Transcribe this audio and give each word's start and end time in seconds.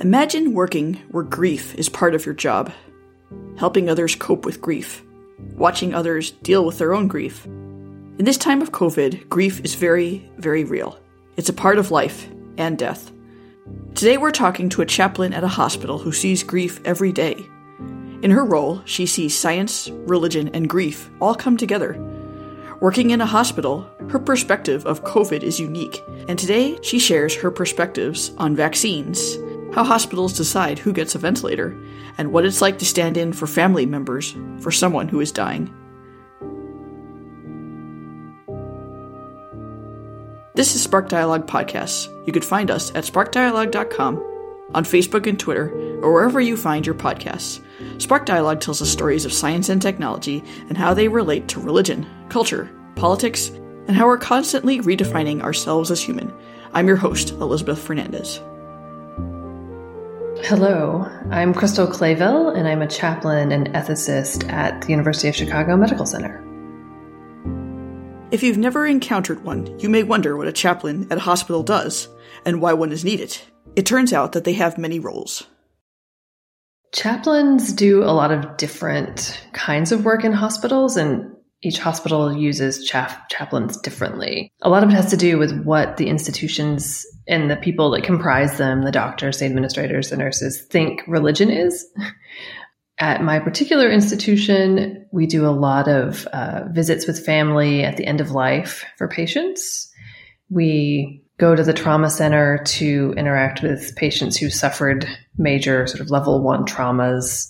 Imagine 0.00 0.54
working 0.54 0.94
where 1.10 1.24
grief 1.24 1.74
is 1.74 1.88
part 1.88 2.14
of 2.14 2.24
your 2.24 2.34
job, 2.34 2.70
helping 3.56 3.90
others 3.90 4.14
cope 4.14 4.44
with 4.44 4.60
grief, 4.60 5.02
watching 5.56 5.92
others 5.92 6.30
deal 6.30 6.64
with 6.64 6.78
their 6.78 6.94
own 6.94 7.08
grief. 7.08 7.44
In 7.46 8.24
this 8.24 8.38
time 8.38 8.62
of 8.62 8.70
COVID, 8.70 9.28
grief 9.28 9.60
is 9.64 9.74
very, 9.74 10.30
very 10.36 10.62
real. 10.62 11.00
It's 11.36 11.48
a 11.48 11.52
part 11.52 11.80
of 11.80 11.90
life 11.90 12.28
and 12.56 12.78
death. 12.78 13.10
Today, 13.96 14.18
we're 14.18 14.30
talking 14.30 14.68
to 14.68 14.82
a 14.82 14.86
chaplain 14.86 15.32
at 15.32 15.42
a 15.42 15.48
hospital 15.48 15.98
who 15.98 16.12
sees 16.12 16.44
grief 16.44 16.80
every 16.84 17.10
day. 17.10 17.34
In 18.22 18.30
her 18.30 18.44
role, 18.44 18.82
she 18.84 19.04
sees 19.04 19.36
science, 19.36 19.90
religion, 19.90 20.48
and 20.54 20.70
grief 20.70 21.10
all 21.20 21.34
come 21.34 21.56
together. 21.56 21.98
Working 22.80 23.10
in 23.10 23.20
a 23.20 23.26
hospital, 23.26 23.84
her 24.10 24.20
perspective 24.20 24.86
of 24.86 25.02
COVID 25.02 25.42
is 25.42 25.58
unique, 25.58 26.00
and 26.28 26.38
today 26.38 26.78
she 26.82 27.00
shares 27.00 27.34
her 27.34 27.50
perspectives 27.50 28.30
on 28.38 28.54
vaccines, 28.54 29.36
how 29.72 29.84
hospitals 29.84 30.32
decide 30.32 30.78
who 30.78 30.92
gets 30.92 31.14
a 31.14 31.18
ventilator, 31.18 31.76
and 32.16 32.32
what 32.32 32.44
it's 32.44 32.62
like 32.62 32.78
to 32.78 32.86
stand 32.86 33.16
in 33.16 33.32
for 33.32 33.46
family 33.46 33.86
members 33.86 34.34
for 34.60 34.70
someone 34.70 35.08
who 35.08 35.20
is 35.20 35.32
dying. 35.32 35.72
This 40.54 40.74
is 40.74 40.82
Spark 40.82 41.08
Dialogue 41.08 41.46
Podcasts. 41.46 42.08
You 42.26 42.32
can 42.32 42.42
find 42.42 42.70
us 42.70 42.90
at 42.96 43.04
sparkdialogue.com, 43.04 44.16
on 44.74 44.84
Facebook 44.84 45.28
and 45.28 45.38
Twitter, 45.38 45.70
or 46.02 46.12
wherever 46.12 46.40
you 46.40 46.56
find 46.56 46.84
your 46.84 46.96
podcasts. 46.96 47.62
Spark 48.02 48.26
Dialogue 48.26 48.60
tells 48.60 48.82
us 48.82 48.90
stories 48.90 49.24
of 49.24 49.32
science 49.32 49.68
and 49.68 49.80
technology 49.80 50.42
and 50.68 50.76
how 50.76 50.94
they 50.94 51.06
relate 51.06 51.46
to 51.48 51.60
religion, 51.60 52.06
culture, 52.28 52.68
politics, 52.96 53.50
and 53.86 53.96
how 53.96 54.06
we're 54.06 54.18
constantly 54.18 54.80
redefining 54.80 55.42
ourselves 55.42 55.92
as 55.92 56.02
human. 56.02 56.34
I'm 56.74 56.88
your 56.88 56.96
host, 56.96 57.30
Elizabeth 57.30 57.80
Fernandez. 57.80 58.40
Hello, 60.42 61.04
I'm 61.30 61.52
Crystal 61.52 61.86
Clayville, 61.86 62.56
and 62.56 62.66
I'm 62.66 62.80
a 62.80 62.86
chaplain 62.86 63.52
and 63.52 63.68
ethicist 63.74 64.48
at 64.50 64.80
the 64.80 64.88
University 64.90 65.28
of 65.28 65.36
Chicago 65.36 65.76
Medical 65.76 66.06
Center. 66.06 66.42
If 68.30 68.42
you've 68.42 68.56
never 68.56 68.86
encountered 68.86 69.44
one, 69.44 69.78
you 69.78 69.88
may 69.88 70.04
wonder 70.04 70.36
what 70.36 70.46
a 70.46 70.52
chaplain 70.52 71.06
at 71.10 71.18
a 71.18 71.22
hospital 71.22 71.62
does 71.62 72.08
and 72.46 72.62
why 72.62 72.72
one 72.72 72.92
is 72.92 73.04
needed. 73.04 73.36
It 73.76 73.84
turns 73.84 74.12
out 74.12 74.32
that 74.32 74.44
they 74.44 74.54
have 74.54 74.78
many 74.78 74.98
roles. 74.98 75.46
Chaplains 76.92 77.72
do 77.72 78.02
a 78.02 78.14
lot 78.14 78.30
of 78.30 78.56
different 78.56 79.44
kinds 79.52 79.92
of 79.92 80.04
work 80.04 80.24
in 80.24 80.32
hospitals, 80.32 80.96
and 80.96 81.34
each 81.62 81.78
hospital 81.78 82.32
uses 82.36 82.84
chaplains 82.84 83.76
differently. 83.78 84.52
A 84.62 84.68
lot 84.68 84.84
of 84.84 84.90
it 84.90 84.94
has 84.94 85.10
to 85.10 85.16
do 85.16 85.38
with 85.38 85.64
what 85.64 85.96
the 85.96 86.08
institutions 86.08 87.04
and 87.26 87.50
the 87.50 87.56
people 87.56 87.90
that 87.90 88.04
comprise 88.04 88.58
them, 88.58 88.82
the 88.82 88.92
doctors, 88.92 89.38
the 89.38 89.46
administrators, 89.46 90.10
the 90.10 90.16
nurses, 90.16 90.62
think 90.70 91.02
religion 91.08 91.50
is. 91.50 91.86
At 93.00 93.22
my 93.22 93.38
particular 93.38 93.88
institution, 93.90 95.06
we 95.12 95.26
do 95.26 95.46
a 95.46 95.54
lot 95.54 95.88
of 95.88 96.26
uh, 96.26 96.64
visits 96.70 97.06
with 97.06 97.24
family 97.24 97.84
at 97.84 97.96
the 97.96 98.04
end 98.04 98.20
of 98.20 98.32
life 98.32 98.84
for 98.96 99.06
patients. 99.06 99.88
We 100.50 101.22
go 101.38 101.54
to 101.54 101.62
the 101.62 101.72
trauma 101.72 102.10
center 102.10 102.58
to 102.64 103.14
interact 103.16 103.62
with 103.62 103.94
patients 103.94 104.36
who 104.36 104.50
suffered 104.50 105.06
major 105.36 105.86
sort 105.86 106.00
of 106.00 106.10
level 106.10 106.42
one 106.42 106.66
traumas 106.66 107.48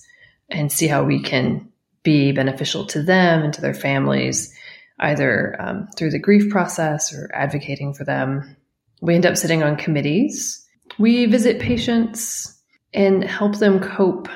and 0.51 0.71
see 0.71 0.87
how 0.87 1.05
we 1.05 1.23
can 1.23 1.73
be 2.09 2.33
beneficial 2.33 2.87
to 2.87 3.03
them 3.03 3.43
and 3.43 3.53
to 3.53 3.61
their 3.61 3.75
families, 3.75 4.57
either 4.99 5.55
um, 5.61 5.87
through 5.95 6.09
the 6.09 6.19
grief 6.19 6.49
process 6.49 7.13
or 7.13 7.29
advocating 7.35 7.93
for 7.93 8.05
them. 8.05 8.57
We 9.03 9.15
end 9.15 9.27
up 9.27 9.37
sitting 9.37 9.63
on 9.63 9.77
committees. 9.77 10.67
We 10.99 11.27
visit 11.27 11.61
patients 11.61 12.59
and 12.95 13.23
help 13.23 13.59
them 13.59 13.79
cope 13.81 14.31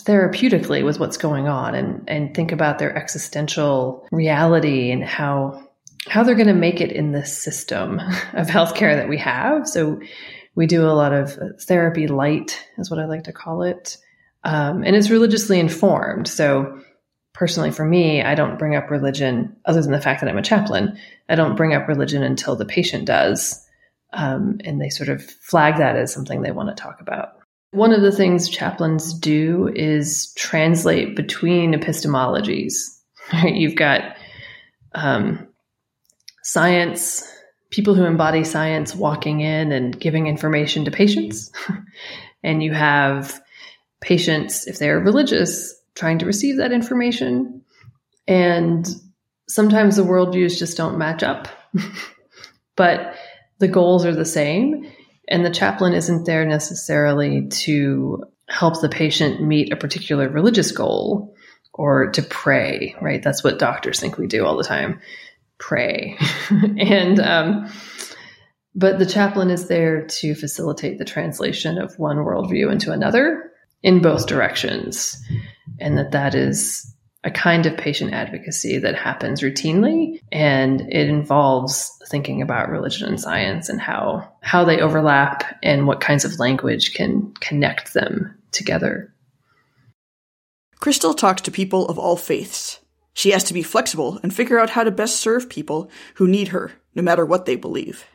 therapeutically 0.00 0.82
with 0.86 0.98
what's 0.98 1.18
going 1.18 1.48
on 1.48 1.74
and, 1.74 2.02
and 2.08 2.34
think 2.34 2.50
about 2.50 2.78
their 2.78 2.96
existential 2.96 4.06
reality 4.10 4.90
and 4.90 5.04
how 5.04 5.62
how 6.06 6.22
they're 6.22 6.34
going 6.34 6.46
to 6.46 6.54
make 6.54 6.80
it 6.80 6.92
in 6.92 7.12
this 7.12 7.36
system 7.36 7.98
of 8.32 8.46
healthcare 8.46 8.96
that 8.96 9.10
we 9.10 9.18
have. 9.18 9.68
So 9.68 10.00
we 10.54 10.66
do 10.66 10.86
a 10.86 10.96
lot 10.96 11.12
of 11.12 11.38
therapy 11.60 12.06
light 12.06 12.58
is 12.78 12.90
what 12.90 12.98
I 12.98 13.04
like 13.04 13.24
to 13.24 13.32
call 13.34 13.64
it. 13.64 13.98
Um, 14.44 14.82
and 14.82 14.96
it's 14.96 15.10
religiously 15.10 15.60
informed. 15.60 16.26
So 16.26 16.80
personally 17.38 17.70
for 17.70 17.84
me, 17.84 18.20
I 18.20 18.34
don't 18.34 18.58
bring 18.58 18.74
up 18.74 18.90
religion 18.90 19.56
other 19.64 19.80
than 19.80 19.92
the 19.92 20.00
fact 20.00 20.20
that 20.20 20.28
I'm 20.28 20.38
a 20.38 20.42
chaplain. 20.42 20.98
I 21.28 21.36
don't 21.36 21.54
bring 21.54 21.72
up 21.72 21.86
religion 21.86 22.24
until 22.24 22.56
the 22.56 22.64
patient 22.64 23.04
does. 23.04 23.64
Um, 24.12 24.58
and 24.64 24.80
they 24.80 24.88
sort 24.88 25.08
of 25.08 25.22
flag 25.22 25.76
that 25.76 25.94
as 25.94 26.12
something 26.12 26.42
they 26.42 26.50
want 26.50 26.68
to 26.68 26.82
talk 26.82 27.00
about. 27.00 27.34
One 27.70 27.92
of 27.92 28.02
the 28.02 28.10
things 28.10 28.48
chaplains 28.48 29.14
do 29.14 29.70
is 29.72 30.32
translate 30.34 31.14
between 31.14 31.74
epistemologies. 31.74 32.72
You've 33.44 33.76
got 33.76 34.16
um, 34.96 35.46
science, 36.42 37.22
people 37.70 37.94
who 37.94 38.04
embody 38.04 38.42
science 38.42 38.96
walking 38.96 39.42
in 39.42 39.70
and 39.70 39.98
giving 40.00 40.26
information 40.26 40.86
to 40.86 40.90
patients. 40.90 41.52
and 42.42 42.64
you 42.64 42.72
have 42.72 43.40
patients, 44.00 44.66
if 44.66 44.80
they're 44.80 44.98
religious, 44.98 45.77
trying 45.98 46.20
to 46.20 46.26
receive 46.26 46.58
that 46.58 46.72
information. 46.72 47.62
And 48.26 48.86
sometimes 49.48 49.96
the 49.96 50.04
worldviews 50.04 50.58
just 50.58 50.76
don't 50.76 50.98
match 50.98 51.22
up, 51.22 51.48
but 52.76 53.14
the 53.58 53.68
goals 53.68 54.06
are 54.06 54.14
the 54.14 54.24
same. 54.24 54.90
And 55.28 55.44
the 55.44 55.50
chaplain 55.50 55.92
isn't 55.92 56.24
there 56.24 56.46
necessarily 56.46 57.48
to 57.48 58.24
help 58.48 58.80
the 58.80 58.88
patient 58.88 59.42
meet 59.42 59.72
a 59.72 59.76
particular 59.76 60.28
religious 60.28 60.72
goal 60.72 61.34
or 61.74 62.10
to 62.12 62.22
pray, 62.22 62.94
right? 63.00 63.22
That's 63.22 63.44
what 63.44 63.58
doctors 63.58 64.00
think 64.00 64.16
we 64.16 64.26
do 64.26 64.46
all 64.46 64.56
the 64.56 64.64
time 64.64 65.00
pray. 65.58 66.16
and, 66.50 67.18
um, 67.20 67.70
but 68.74 68.98
the 68.98 69.06
chaplain 69.06 69.50
is 69.50 69.66
there 69.66 70.06
to 70.06 70.34
facilitate 70.36 70.98
the 70.98 71.04
translation 71.04 71.78
of 71.78 71.98
one 71.98 72.18
worldview 72.18 72.70
into 72.70 72.92
another 72.92 73.50
in 73.82 74.00
both 74.00 74.28
directions. 74.28 75.20
And 75.80 75.98
that 75.98 76.12
that 76.12 76.34
is 76.34 76.94
a 77.24 77.30
kind 77.30 77.66
of 77.66 77.76
patient 77.76 78.12
advocacy 78.12 78.78
that 78.78 78.94
happens 78.94 79.40
routinely 79.40 80.20
and 80.30 80.80
it 80.80 81.08
involves 81.08 81.90
thinking 82.08 82.42
about 82.42 82.70
religion 82.70 83.08
and 83.08 83.20
science 83.20 83.68
and 83.68 83.80
how 83.80 84.32
how 84.40 84.64
they 84.64 84.80
overlap 84.80 85.44
and 85.62 85.86
what 85.86 86.00
kinds 86.00 86.24
of 86.24 86.38
language 86.38 86.94
can 86.94 87.32
connect 87.40 87.92
them 87.92 88.34
together. 88.52 89.12
Crystal 90.80 91.12
talks 91.12 91.42
to 91.42 91.50
people 91.50 91.88
of 91.88 91.98
all 91.98 92.16
faiths. 92.16 92.80
She 93.14 93.32
has 93.32 93.42
to 93.44 93.54
be 93.54 93.64
flexible 93.64 94.20
and 94.22 94.32
figure 94.32 94.60
out 94.60 94.70
how 94.70 94.84
to 94.84 94.92
best 94.92 95.16
serve 95.16 95.50
people 95.50 95.90
who 96.14 96.28
need 96.28 96.48
her, 96.48 96.70
no 96.94 97.02
matter 97.02 97.26
what 97.26 97.46
they 97.46 97.56
believe. 97.56 98.06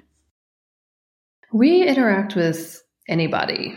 We 1.52 1.84
interact 1.84 2.36
with 2.36 2.82
anybody. 3.10 3.76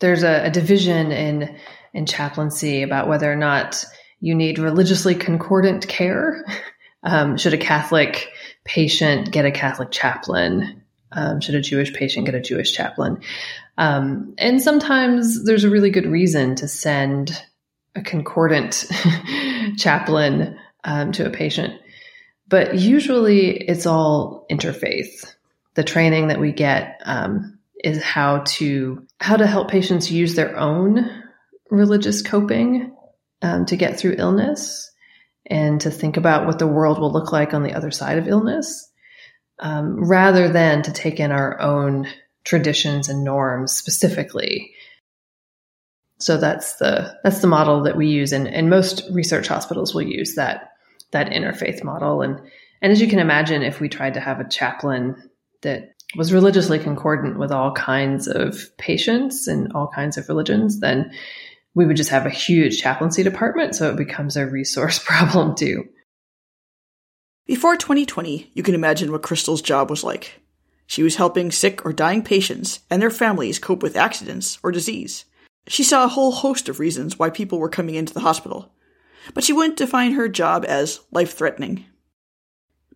There's 0.00 0.24
a, 0.24 0.46
a 0.46 0.50
division 0.50 1.12
in 1.12 1.56
in 1.92 2.06
chaplaincy 2.06 2.82
about 2.82 3.08
whether 3.08 3.30
or 3.30 3.36
not 3.36 3.84
you 4.20 4.34
need 4.34 4.58
religiously 4.58 5.14
concordant 5.14 5.86
care. 5.88 6.44
Um, 7.02 7.36
should 7.36 7.54
a 7.54 7.58
Catholic 7.58 8.28
patient 8.64 9.30
get 9.30 9.44
a 9.44 9.52
Catholic 9.52 9.90
chaplain? 9.90 10.82
Um, 11.12 11.40
should 11.40 11.54
a 11.54 11.60
Jewish 11.60 11.92
patient 11.92 12.26
get 12.26 12.34
a 12.34 12.40
Jewish 12.40 12.72
chaplain? 12.72 13.20
Um, 13.78 14.34
and 14.36 14.60
sometimes 14.60 15.44
there's 15.44 15.64
a 15.64 15.70
really 15.70 15.90
good 15.90 16.06
reason 16.06 16.56
to 16.56 16.68
send 16.68 17.40
a 17.94 18.02
concordant 18.02 18.84
chaplain 19.76 20.58
um, 20.84 21.12
to 21.12 21.26
a 21.26 21.30
patient. 21.30 21.80
But 22.48 22.76
usually 22.76 23.50
it's 23.50 23.86
all 23.86 24.46
interfaith. 24.50 25.34
The 25.74 25.84
training 25.84 26.28
that 26.28 26.40
we 26.40 26.52
get 26.52 27.00
um, 27.04 27.58
is 27.84 28.02
how 28.02 28.42
to 28.46 29.06
how 29.20 29.36
to 29.36 29.46
help 29.46 29.70
patients 29.70 30.10
use 30.10 30.34
their 30.34 30.56
own 30.56 31.22
religious 31.70 32.22
coping 32.22 32.94
um, 33.42 33.66
to 33.66 33.76
get 33.76 33.98
through 33.98 34.16
illness 34.18 34.90
and 35.46 35.80
to 35.80 35.90
think 35.90 36.16
about 36.16 36.46
what 36.46 36.58
the 36.58 36.66
world 36.66 36.98
will 36.98 37.12
look 37.12 37.32
like 37.32 37.54
on 37.54 37.62
the 37.62 37.72
other 37.72 37.90
side 37.90 38.18
of 38.18 38.28
illness, 38.28 38.90
um, 39.58 40.04
rather 40.08 40.48
than 40.52 40.82
to 40.82 40.92
take 40.92 41.20
in 41.20 41.32
our 41.32 41.60
own 41.60 42.06
traditions 42.44 43.08
and 43.08 43.24
norms 43.24 43.74
specifically. 43.74 44.72
So 46.18 46.36
that's 46.36 46.76
the 46.76 47.16
that's 47.22 47.40
the 47.40 47.46
model 47.46 47.84
that 47.84 47.96
we 47.96 48.08
use, 48.08 48.32
and, 48.32 48.48
and 48.48 48.68
most 48.68 49.04
research 49.10 49.46
hospitals 49.48 49.94
will 49.94 50.02
use 50.02 50.34
that 50.34 50.72
that 51.12 51.30
interfaith 51.30 51.84
model. 51.84 52.22
And 52.22 52.40
and 52.82 52.92
as 52.92 53.00
you 53.00 53.08
can 53.08 53.18
imagine, 53.18 53.62
if 53.62 53.80
we 53.80 53.88
tried 53.88 54.14
to 54.14 54.20
have 54.20 54.40
a 54.40 54.48
chaplain 54.48 55.30
that 55.62 55.94
was 56.16 56.32
religiously 56.32 56.78
concordant 56.78 57.38
with 57.38 57.52
all 57.52 57.72
kinds 57.72 58.28
of 58.28 58.76
patients 58.78 59.46
and 59.46 59.72
all 59.74 59.88
kinds 59.88 60.16
of 60.16 60.28
religions, 60.28 60.80
then 60.80 61.12
we 61.78 61.86
would 61.86 61.96
just 61.96 62.10
have 62.10 62.26
a 62.26 62.30
huge 62.30 62.82
chaplaincy 62.82 63.22
department. 63.22 63.72
So 63.76 63.88
it 63.90 63.96
becomes 63.96 64.36
a 64.36 64.44
resource 64.44 64.98
problem 65.04 65.54
too. 65.54 65.88
Before 67.46 67.76
2020, 67.76 68.50
you 68.52 68.62
can 68.64 68.74
imagine 68.74 69.12
what 69.12 69.22
Crystal's 69.22 69.62
job 69.62 69.88
was 69.88 70.02
like. 70.02 70.42
She 70.88 71.04
was 71.04 71.14
helping 71.14 71.52
sick 71.52 71.86
or 71.86 71.92
dying 71.92 72.22
patients 72.22 72.80
and 72.90 73.00
their 73.00 73.10
families 73.10 73.60
cope 73.60 73.80
with 73.80 73.96
accidents 73.96 74.58
or 74.64 74.72
disease. 74.72 75.24
She 75.68 75.84
saw 75.84 76.04
a 76.04 76.08
whole 76.08 76.32
host 76.32 76.68
of 76.68 76.80
reasons 76.80 77.16
why 77.16 77.30
people 77.30 77.60
were 77.60 77.68
coming 77.68 77.94
into 77.94 78.12
the 78.12 78.20
hospital, 78.20 78.72
but 79.32 79.44
she 79.44 79.52
wouldn't 79.52 79.78
define 79.78 80.12
her 80.12 80.28
job 80.28 80.64
as 80.66 80.98
life 81.12 81.34
threatening. 81.34 81.84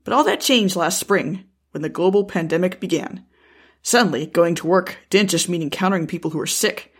But 0.02 0.12
all 0.12 0.25
that 0.25 0.40
changed 0.40 0.75
last 0.75 0.99
spring 0.99 1.44
when 1.70 1.82
the 1.82 1.88
global 1.88 2.25
pandemic 2.25 2.81
began. 2.81 3.25
Suddenly, 3.82 4.26
going 4.26 4.56
to 4.56 4.67
work 4.67 4.99
didn't 5.08 5.31
just 5.31 5.49
mean 5.49 5.62
encountering 5.62 6.08
people 6.08 6.32
who 6.32 6.38
were 6.38 6.46
sick. 6.49 6.91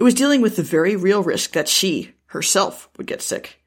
It 0.00 0.04
was 0.04 0.14
dealing 0.14 0.40
with 0.40 0.56
the 0.56 0.62
very 0.62 0.96
real 0.96 1.22
risk 1.22 1.52
that 1.52 1.68
she, 1.68 2.12
herself, 2.28 2.88
would 2.96 3.06
get 3.06 3.20
sick. 3.20 3.62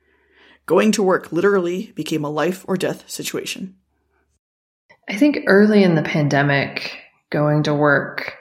Going 0.66 0.92
to 0.94 1.04
work 1.04 1.32
literally 1.32 1.92
became 1.96 2.26
a 2.26 2.30
life 2.30 2.66
or 2.68 2.76
death 2.76 3.08
situation. 3.08 3.76
I 5.08 5.16
think 5.16 5.42
early 5.46 5.84
in 5.84 5.94
the 5.94 6.02
pandemic, 6.02 6.98
going 7.30 7.62
to 7.64 7.76
work 7.76 8.34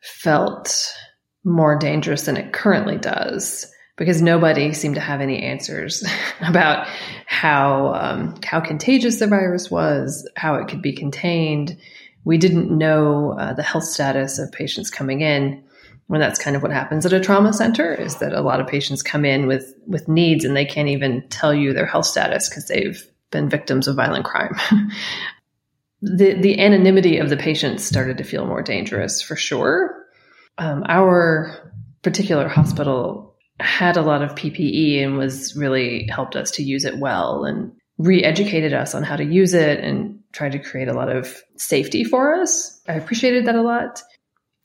felt 0.00 0.94
more 1.42 1.76
dangerous 1.76 2.26
than 2.26 2.36
it 2.36 2.52
currently 2.52 2.98
does 2.98 3.66
because 3.96 4.22
nobody 4.22 4.72
seemed 4.72 4.94
to 4.94 5.00
have 5.00 5.20
any 5.20 5.42
answers 5.42 6.04
about 6.40 6.86
how 7.26 7.94
um, 7.94 8.38
how 8.44 8.60
contagious 8.60 9.18
the 9.18 9.26
virus 9.26 9.68
was, 9.72 10.28
how 10.36 10.54
it 10.54 10.68
could 10.68 10.82
be 10.82 10.92
contained. 10.92 11.76
We 12.24 12.38
didn't 12.38 12.70
know 12.70 13.32
uh, 13.32 13.54
the 13.54 13.64
health 13.64 13.84
status 13.84 14.38
of 14.38 14.52
patients 14.52 14.88
coming 14.88 15.20
in. 15.20 15.64
When 16.10 16.20
that's 16.20 16.40
kind 16.40 16.56
of 16.56 16.62
what 16.62 16.72
happens 16.72 17.06
at 17.06 17.12
a 17.12 17.20
trauma 17.20 17.52
center 17.52 17.94
is 17.94 18.16
that 18.16 18.32
a 18.32 18.40
lot 18.40 18.58
of 18.58 18.66
patients 18.66 19.00
come 19.00 19.24
in 19.24 19.46
with 19.46 19.72
with 19.86 20.08
needs 20.08 20.44
and 20.44 20.56
they 20.56 20.64
can't 20.64 20.88
even 20.88 21.22
tell 21.28 21.54
you 21.54 21.72
their 21.72 21.86
health 21.86 22.06
status 22.06 22.48
because 22.48 22.66
they've 22.66 23.00
been 23.30 23.48
victims 23.48 23.86
of 23.86 23.94
violent 23.94 24.24
crime. 24.24 24.56
the 26.02 26.34
the 26.34 26.58
anonymity 26.58 27.18
of 27.18 27.28
the 27.30 27.36
patients 27.36 27.84
started 27.84 28.18
to 28.18 28.24
feel 28.24 28.44
more 28.44 28.60
dangerous 28.60 29.22
for 29.22 29.36
sure. 29.36 30.04
Um, 30.58 30.82
our 30.88 31.72
particular 32.02 32.48
hospital 32.48 33.36
had 33.60 33.96
a 33.96 34.02
lot 34.02 34.22
of 34.22 34.34
PPE 34.34 35.04
and 35.04 35.16
was 35.16 35.54
really 35.54 36.08
helped 36.08 36.34
us 36.34 36.50
to 36.50 36.64
use 36.64 36.84
it 36.84 36.98
well 36.98 37.44
and 37.44 37.70
re-educated 37.98 38.72
us 38.72 38.96
on 38.96 39.04
how 39.04 39.14
to 39.14 39.24
use 39.24 39.54
it 39.54 39.78
and 39.78 40.18
tried 40.32 40.50
to 40.50 40.58
create 40.58 40.88
a 40.88 40.92
lot 40.92 41.08
of 41.08 41.40
safety 41.56 42.02
for 42.02 42.34
us. 42.34 42.80
I 42.88 42.94
appreciated 42.94 43.46
that 43.46 43.54
a 43.54 43.62
lot. 43.62 44.02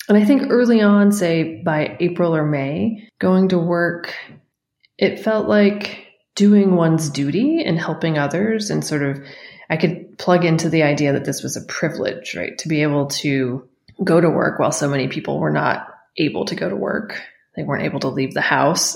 And 0.07 0.18
I 0.18 0.25
think 0.25 0.44
early 0.50 0.81
on, 0.81 1.12
say 1.12 1.62
by 1.63 1.98
April 2.00 2.36
or 2.36 2.46
May, 2.46 3.10
going 3.19 3.50
to 3.50 3.57
work, 3.57 4.13
it 4.98 5.19
felt 5.19 5.48
like 5.48 6.06
doing 6.36 6.75
one's 6.75 7.10
duty 7.10 7.63
and 7.63 7.80
helping 7.80 8.18
others 8.18 8.69
and 8.69 8.86
sort 8.86 9.04
of 9.04 9.19
I 9.69 9.78
could 9.78 10.18
plug 10.18 10.46
into 10.46 10.69
the 10.69 10.84
idea 10.84 11.13
that 11.13 11.25
this 11.25 11.42
was 11.42 11.57
a 11.57 11.62
privilege, 11.62 12.36
right? 12.36 12.57
To 12.60 12.68
be 12.68 12.84
able 12.84 13.07
to 13.07 13.68
go 14.04 14.22
to 14.22 14.30
work 14.30 14.60
while 14.60 14.72
so 14.72 14.90
many 14.90 15.07
people 15.07 15.40
were 15.40 15.52
not 15.52 15.88
able 16.18 16.46
to 16.46 16.56
go 16.56 16.69
to 16.69 16.75
work. 16.75 17.22
They 17.56 17.63
weren't 17.63 17.84
able 17.84 18.01
to 18.01 18.10
leave 18.10 18.34
the 18.34 18.42
house. 18.42 18.96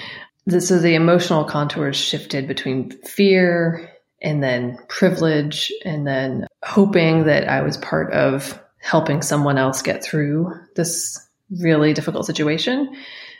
so 0.58 0.78
the 0.78 0.94
emotional 0.94 1.44
contours 1.44 1.96
shifted 1.96 2.48
between 2.48 2.90
fear 3.04 3.90
and 4.22 4.42
then 4.42 4.78
privilege 4.88 5.72
and 5.84 6.06
then 6.06 6.46
hoping 6.64 7.24
that 7.24 7.48
I 7.48 7.62
was 7.62 7.76
part 7.76 8.12
of 8.12 8.58
helping 8.80 9.22
someone 9.22 9.58
else 9.58 9.82
get 9.82 10.02
through 10.02 10.52
this 10.76 11.18
really 11.60 11.92
difficult 11.92 12.26
situation. 12.26 12.94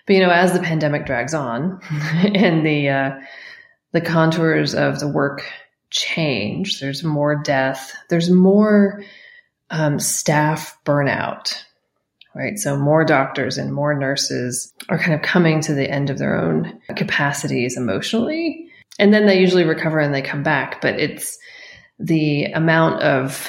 But 0.07 0.15
you 0.15 0.21
know, 0.21 0.31
as 0.31 0.53
the 0.53 0.61
pandemic 0.61 1.07
drags 1.07 1.35
on 1.35 1.81
and 2.35 2.65
the 2.65 2.89
uh, 2.89 3.11
the 3.93 4.01
contours 4.01 4.75
of 4.75 5.01
the 5.01 5.09
work 5.09 5.45
change. 5.91 6.81
There's 6.81 7.05
more 7.05 7.37
death. 7.43 7.95
There's 8.09 8.31
more 8.31 9.03
um, 9.71 9.99
staff 9.99 10.77
burnout, 10.85 11.63
right? 12.35 12.59
So 12.59 12.77
more 12.77 13.05
doctors 13.05 13.59
and 13.59 13.75
more 13.75 13.95
nurses 13.95 14.73
are 14.89 14.99
kind 14.99 15.15
of 15.15 15.23
coming 15.23 15.61
to 15.63 15.75
the 15.75 15.91
end 15.91 16.11
of 16.11 16.19
their 16.19 16.37
own 16.37 16.81
capacities 16.97 17.77
emotionally. 17.77 18.69
And 18.99 19.13
then 19.13 19.27
they 19.27 19.41
usually 19.41 19.65
recover 19.65 19.99
and 19.99 20.15
they 20.15 20.23
come 20.23 20.43
back. 20.43 20.81
But 20.81 21.01
it's 21.01 21.39
the 21.99 22.45
amount 22.47 23.03
of 23.03 23.49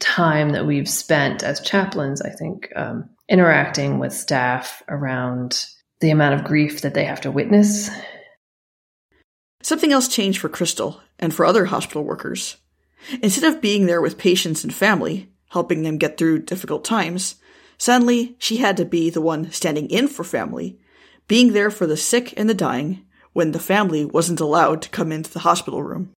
time 0.00 0.50
that 0.50 0.66
we've 0.66 0.88
spent 0.88 1.42
as 1.42 1.60
chaplains, 1.60 2.20
I 2.20 2.30
think, 2.30 2.72
um, 2.74 3.10
interacting 3.28 3.98
with 3.98 4.12
staff 4.12 4.82
around 4.88 5.66
the 6.00 6.10
amount 6.10 6.34
of 6.34 6.44
grief 6.44 6.80
that 6.82 6.94
they 6.94 7.04
have 7.04 7.20
to 7.20 7.30
witness 7.30 7.90
Something 9.62 9.92
else 9.92 10.08
changed 10.08 10.40
for 10.40 10.48
Crystal 10.48 11.00
and 11.18 11.34
for 11.34 11.44
other 11.44 11.66
hospital 11.66 12.02
workers. 12.02 12.56
Instead 13.22 13.52
of 13.52 13.60
being 13.60 13.86
there 13.86 14.00
with 14.00 14.18
patients 14.18 14.64
and 14.64 14.74
family, 14.74 15.30
helping 15.50 15.82
them 15.82 15.98
get 15.98 16.16
through 16.16 16.42
difficult 16.42 16.84
times, 16.84 17.36
suddenly 17.76 18.36
she 18.38 18.58
had 18.58 18.76
to 18.78 18.84
be 18.84 19.10
the 19.10 19.20
one 19.20 19.50
standing 19.50 19.88
in 19.90 20.08
for 20.08 20.24
family, 20.24 20.78
being 21.28 21.52
there 21.52 21.70
for 21.70 21.86
the 21.86 21.96
sick 21.96 22.32
and 22.36 22.48
the 22.48 22.54
dying 22.54 23.04
when 23.32 23.52
the 23.52 23.58
family 23.58 24.04
wasn't 24.04 24.40
allowed 24.40 24.82
to 24.82 24.88
come 24.88 25.12
into 25.12 25.30
the 25.30 25.40
hospital 25.40 25.82
room. 25.82 26.10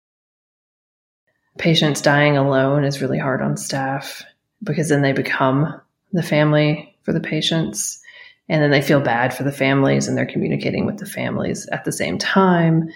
Patients 1.58 2.00
dying 2.00 2.36
alone 2.36 2.84
is 2.84 3.02
really 3.02 3.18
hard 3.18 3.42
on 3.42 3.56
staff 3.56 4.22
because 4.62 4.88
then 4.88 5.02
they 5.02 5.12
become 5.12 5.80
the 6.12 6.22
family 6.22 6.96
for 7.02 7.12
the 7.12 7.20
patients. 7.20 8.00
And 8.48 8.62
then 8.62 8.70
they 8.70 8.82
feel 8.82 9.00
bad 9.00 9.34
for 9.34 9.44
the 9.44 9.52
families 9.52 10.08
and 10.08 10.16
they're 10.16 10.26
communicating 10.26 10.84
with 10.86 10.98
the 10.98 11.06
families 11.06 11.66
at 11.68 11.84
the 11.84 11.92
same 11.92 12.18
time. 12.18 12.88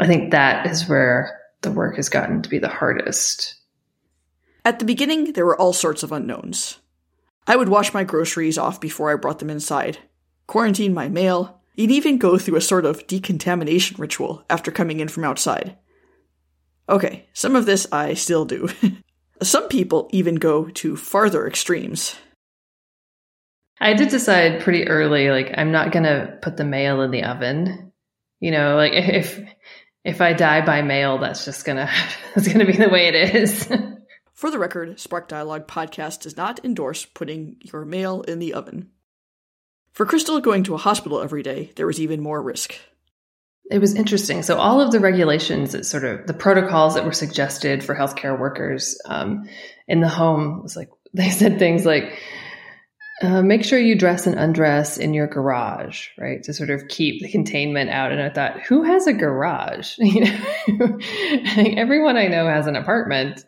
I 0.00 0.06
think 0.06 0.30
that 0.30 0.66
is 0.66 0.88
where 0.88 1.40
the 1.62 1.72
work 1.72 1.96
has 1.96 2.08
gotten 2.08 2.42
to 2.42 2.48
be 2.48 2.58
the 2.58 2.68
hardest. 2.68 3.56
At 4.64 4.78
the 4.78 4.84
beginning, 4.84 5.32
there 5.32 5.46
were 5.46 5.60
all 5.60 5.72
sorts 5.72 6.02
of 6.02 6.12
unknowns. 6.12 6.78
I 7.46 7.56
would 7.56 7.68
wash 7.68 7.92
my 7.92 8.04
groceries 8.04 8.58
off 8.58 8.80
before 8.80 9.10
I 9.10 9.16
brought 9.16 9.40
them 9.40 9.50
inside, 9.50 9.98
quarantine 10.46 10.94
my 10.94 11.08
mail, 11.08 11.60
and 11.76 11.90
even 11.90 12.18
go 12.18 12.38
through 12.38 12.56
a 12.56 12.60
sort 12.60 12.84
of 12.84 13.06
decontamination 13.06 13.96
ritual 13.98 14.44
after 14.48 14.70
coming 14.70 15.00
in 15.00 15.08
from 15.08 15.24
outside. 15.24 15.76
Okay, 16.88 17.28
some 17.32 17.56
of 17.56 17.66
this 17.66 17.86
I 17.92 18.14
still 18.14 18.44
do. 18.44 18.68
some 19.42 19.68
people 19.68 20.08
even 20.12 20.36
go 20.36 20.68
to 20.68 20.96
farther 20.96 21.46
extremes. 21.46 22.16
I 23.80 23.94
did 23.94 24.10
decide 24.10 24.60
pretty 24.60 24.86
early, 24.86 25.30
like, 25.30 25.52
I'm 25.56 25.72
not 25.72 25.90
going 25.90 26.04
to 26.04 26.38
put 26.40 26.56
the 26.56 26.64
mail 26.64 27.02
in 27.02 27.10
the 27.10 27.24
oven. 27.24 27.92
You 28.40 28.50
know, 28.50 28.76
like, 28.76 28.92
if 28.92 29.40
if 30.04 30.20
I 30.20 30.32
die 30.32 30.64
by 30.64 30.82
mail, 30.82 31.18
that's 31.18 31.44
just 31.44 31.64
gonna 31.64 31.88
that's 32.34 32.48
gonna 32.48 32.66
be 32.66 32.76
the 32.76 32.88
way 32.88 33.08
it 33.08 33.34
is. 33.34 33.68
For 34.34 34.50
the 34.50 34.58
record, 34.58 34.98
Spark 34.98 35.28
Dialogue 35.28 35.68
podcast 35.68 36.22
does 36.22 36.36
not 36.36 36.64
endorse 36.64 37.04
putting 37.04 37.58
your 37.60 37.84
mail 37.84 38.22
in 38.22 38.40
the 38.40 38.54
oven. 38.54 38.90
For 39.92 40.06
Crystal 40.06 40.40
going 40.40 40.64
to 40.64 40.74
a 40.74 40.78
hospital 40.78 41.20
every 41.20 41.42
day, 41.42 41.70
there 41.76 41.86
was 41.86 42.00
even 42.00 42.20
more 42.20 42.42
risk. 42.42 42.74
It 43.72 43.80
was 43.80 43.94
interesting. 43.94 44.42
So 44.42 44.58
all 44.58 44.80
of 44.80 44.92
the 44.92 45.00
regulations 45.00 45.72
that 45.72 45.86
sort 45.86 46.04
of 46.04 46.26
the 46.26 46.34
protocols 46.34 46.94
that 46.94 47.04
were 47.04 47.12
suggested 47.12 47.82
for 47.82 47.94
healthcare 47.94 48.38
workers 48.38 49.00
um, 49.06 49.48
in 49.88 50.00
the 50.00 50.08
home 50.08 50.62
was 50.62 50.76
like 50.76 50.90
they 51.14 51.30
said 51.30 51.58
things 51.58 51.84
like 51.84 52.18
uh, 53.22 53.40
make 53.40 53.64
sure 53.64 53.78
you 53.78 53.94
dress 53.94 54.26
and 54.26 54.36
undress 54.36 54.98
in 54.98 55.14
your 55.14 55.28
garage, 55.28 56.08
right? 56.18 56.42
To 56.42 56.52
sort 56.52 56.70
of 56.70 56.88
keep 56.88 57.22
the 57.22 57.30
containment 57.30 57.88
out. 57.88 58.10
And 58.10 58.20
I 58.20 58.30
thought, 58.30 58.60
who 58.62 58.82
has 58.82 59.06
a 59.06 59.12
garage? 59.12 59.96
You 59.98 60.24
know, 60.24 60.98
everyone 61.76 62.16
I 62.16 62.26
know 62.26 62.46
has 62.46 62.66
an 62.66 62.76
apartment, 62.76 63.44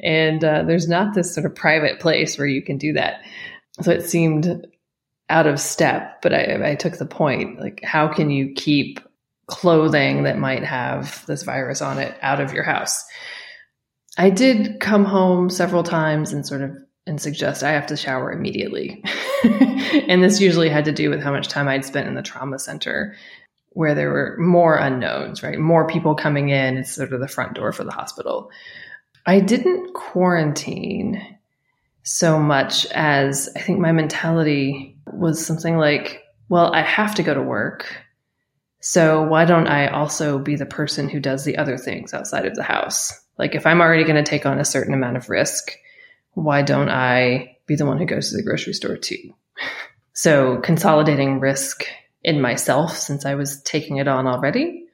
and 0.00 0.42
uh, 0.42 0.62
there's 0.62 0.88
not 0.88 1.14
this 1.14 1.34
sort 1.34 1.46
of 1.46 1.54
private 1.54 2.00
place 2.00 2.38
where 2.38 2.46
you 2.46 2.62
can 2.62 2.78
do 2.78 2.94
that. 2.94 3.22
So 3.82 3.90
it 3.90 4.04
seemed 4.04 4.66
out 5.28 5.46
of 5.46 5.60
step. 5.60 6.22
But 6.22 6.32
I, 6.32 6.70
I 6.70 6.74
took 6.74 6.96
the 6.96 7.06
point, 7.06 7.60
like, 7.60 7.80
how 7.84 8.08
can 8.08 8.30
you 8.30 8.54
keep 8.54 9.00
clothing 9.48 10.22
that 10.22 10.38
might 10.38 10.64
have 10.64 11.24
this 11.26 11.42
virus 11.42 11.82
on 11.82 11.98
it 11.98 12.16
out 12.22 12.40
of 12.40 12.52
your 12.52 12.62
house? 12.62 13.04
I 14.16 14.30
did 14.30 14.80
come 14.80 15.04
home 15.04 15.50
several 15.50 15.82
times 15.82 16.32
and 16.32 16.46
sort 16.46 16.62
of 16.62 16.76
and 17.08 17.20
suggest 17.20 17.62
I 17.62 17.72
have 17.72 17.86
to 17.86 17.96
shower 17.96 18.30
immediately. 18.30 19.02
and 20.08 20.22
this 20.22 20.40
usually 20.40 20.68
had 20.68 20.84
to 20.84 20.92
do 20.92 21.10
with 21.10 21.22
how 21.22 21.32
much 21.32 21.48
time 21.48 21.66
I'd 21.66 21.84
spent 21.84 22.06
in 22.06 22.14
the 22.14 22.22
trauma 22.22 22.58
center 22.58 23.16
where 23.70 23.94
there 23.94 24.10
were 24.10 24.36
more 24.38 24.76
unknowns, 24.76 25.42
right? 25.42 25.58
More 25.58 25.86
people 25.86 26.14
coming 26.14 26.50
in. 26.50 26.76
It's 26.76 26.94
sort 26.94 27.12
of 27.12 27.20
the 27.20 27.28
front 27.28 27.54
door 27.54 27.72
for 27.72 27.84
the 27.84 27.92
hospital. 27.92 28.50
I 29.24 29.40
didn't 29.40 29.94
quarantine 29.94 31.38
so 32.02 32.38
much 32.38 32.86
as 32.86 33.48
I 33.56 33.60
think 33.60 33.78
my 33.78 33.92
mentality 33.92 34.96
was 35.06 35.44
something 35.44 35.76
like, 35.76 36.22
well, 36.48 36.72
I 36.74 36.82
have 36.82 37.14
to 37.16 37.22
go 37.22 37.34
to 37.34 37.42
work. 37.42 37.86
So 38.80 39.22
why 39.22 39.44
don't 39.44 39.66
I 39.66 39.88
also 39.88 40.38
be 40.38 40.56
the 40.56 40.66
person 40.66 41.08
who 41.08 41.20
does 41.20 41.44
the 41.44 41.58
other 41.58 41.76
things 41.76 42.14
outside 42.14 42.46
of 42.46 42.54
the 42.54 42.62
house? 42.62 43.12
Like 43.38 43.54
if 43.54 43.66
I'm 43.66 43.80
already 43.80 44.04
going 44.04 44.22
to 44.22 44.28
take 44.28 44.46
on 44.46 44.58
a 44.58 44.64
certain 44.64 44.94
amount 44.94 45.16
of 45.16 45.28
risk, 45.28 45.72
why 46.32 46.62
don't 46.62 46.88
I 46.88 47.56
be 47.66 47.74
the 47.74 47.86
one 47.86 47.98
who 47.98 48.06
goes 48.06 48.30
to 48.30 48.36
the 48.36 48.42
grocery 48.42 48.74
store 48.74 48.96
too? 48.96 49.34
So 50.14 50.56
consolidating 50.62 51.38
risk 51.38 51.84
in 52.24 52.40
myself 52.40 52.96
since 52.96 53.24
I 53.24 53.36
was 53.36 53.62
taking 53.62 53.98
it 53.98 54.08
on 54.08 54.26
already. 54.26 54.88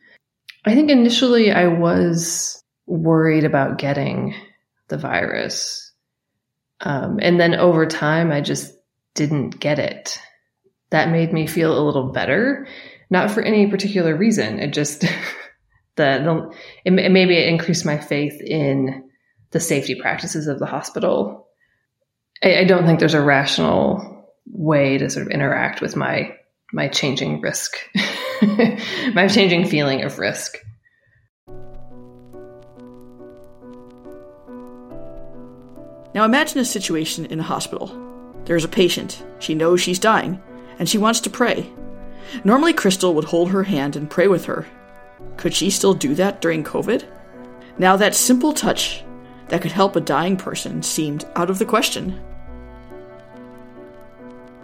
I 0.66 0.74
think 0.74 0.90
initially 0.90 1.50
I 1.50 1.68
was 1.68 2.62
worried 2.86 3.44
about 3.44 3.78
getting 3.78 4.34
the 4.88 4.98
virus. 4.98 5.92
Um, 6.80 7.18
and 7.22 7.40
then 7.40 7.54
over 7.54 7.86
time, 7.86 8.32
I 8.32 8.40
just 8.40 8.72
didn't 9.14 9.58
get 9.58 9.78
it. 9.78 10.18
That 10.90 11.10
made 11.10 11.32
me 11.32 11.46
feel 11.46 11.72
a 11.76 11.86
little 11.86 12.12
better, 12.12 12.66
not 13.10 13.30
for 13.30 13.42
any 13.42 13.66
particular 13.66 14.16
reason. 14.16 14.58
It 14.58 14.72
just, 14.72 15.00
the, 15.96 15.96
the 15.96 16.52
it, 16.84 16.90
maybe 16.90 17.36
it 17.36 17.48
increased 17.48 17.84
my 17.84 17.98
faith 17.98 18.40
in 18.40 19.10
the 19.50 19.60
safety 19.60 19.94
practices 19.94 20.46
of 20.46 20.58
the 20.58 20.66
hospital. 20.66 21.48
I, 22.42 22.60
I 22.60 22.64
don't 22.64 22.86
think 22.86 22.98
there's 22.98 23.14
a 23.14 23.22
rational 23.22 24.14
way 24.46 24.98
to 24.98 25.08
sort 25.08 25.26
of 25.26 25.32
interact 25.32 25.80
with 25.80 25.96
my 25.96 26.36
my 26.72 26.88
changing 26.88 27.40
risk, 27.40 27.76
my 29.14 29.28
changing 29.28 29.66
feeling 29.66 30.02
of 30.02 30.18
risk. 30.18 30.58
Now 36.14 36.24
imagine 36.24 36.58
a 36.58 36.64
situation 36.64 37.26
in 37.26 37.38
a 37.38 37.44
hospital. 37.44 38.00
There's 38.44 38.64
a 38.64 38.68
patient. 38.68 39.24
She 39.38 39.54
knows 39.54 39.80
she's 39.80 39.98
dying, 39.98 40.42
and 40.78 40.88
she 40.88 40.98
wants 40.98 41.20
to 41.20 41.30
pray. 41.30 41.70
Normally, 42.44 42.72
Crystal 42.72 43.14
would 43.14 43.24
hold 43.24 43.50
her 43.50 43.64
hand 43.64 43.96
and 43.96 44.10
pray 44.10 44.28
with 44.28 44.44
her. 44.46 44.66
Could 45.36 45.54
she 45.54 45.70
still 45.70 45.94
do 45.94 46.14
that 46.14 46.40
during 46.40 46.64
COVID? 46.64 47.04
Now, 47.78 47.96
that 47.96 48.14
simple 48.14 48.52
touch 48.52 49.04
that 49.48 49.62
could 49.62 49.72
help 49.72 49.96
a 49.96 50.00
dying 50.00 50.36
person 50.36 50.82
seemed 50.82 51.24
out 51.36 51.50
of 51.50 51.58
the 51.58 51.64
question. 51.64 52.20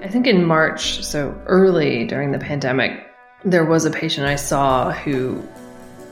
I 0.02 0.08
think 0.08 0.26
in 0.26 0.44
March, 0.44 1.04
so 1.04 1.38
early 1.46 2.06
during 2.06 2.32
the 2.32 2.38
pandemic, 2.38 3.06
there 3.44 3.64
was 3.64 3.84
a 3.84 3.90
patient 3.90 4.26
I 4.26 4.36
saw 4.36 4.92
who 4.92 5.42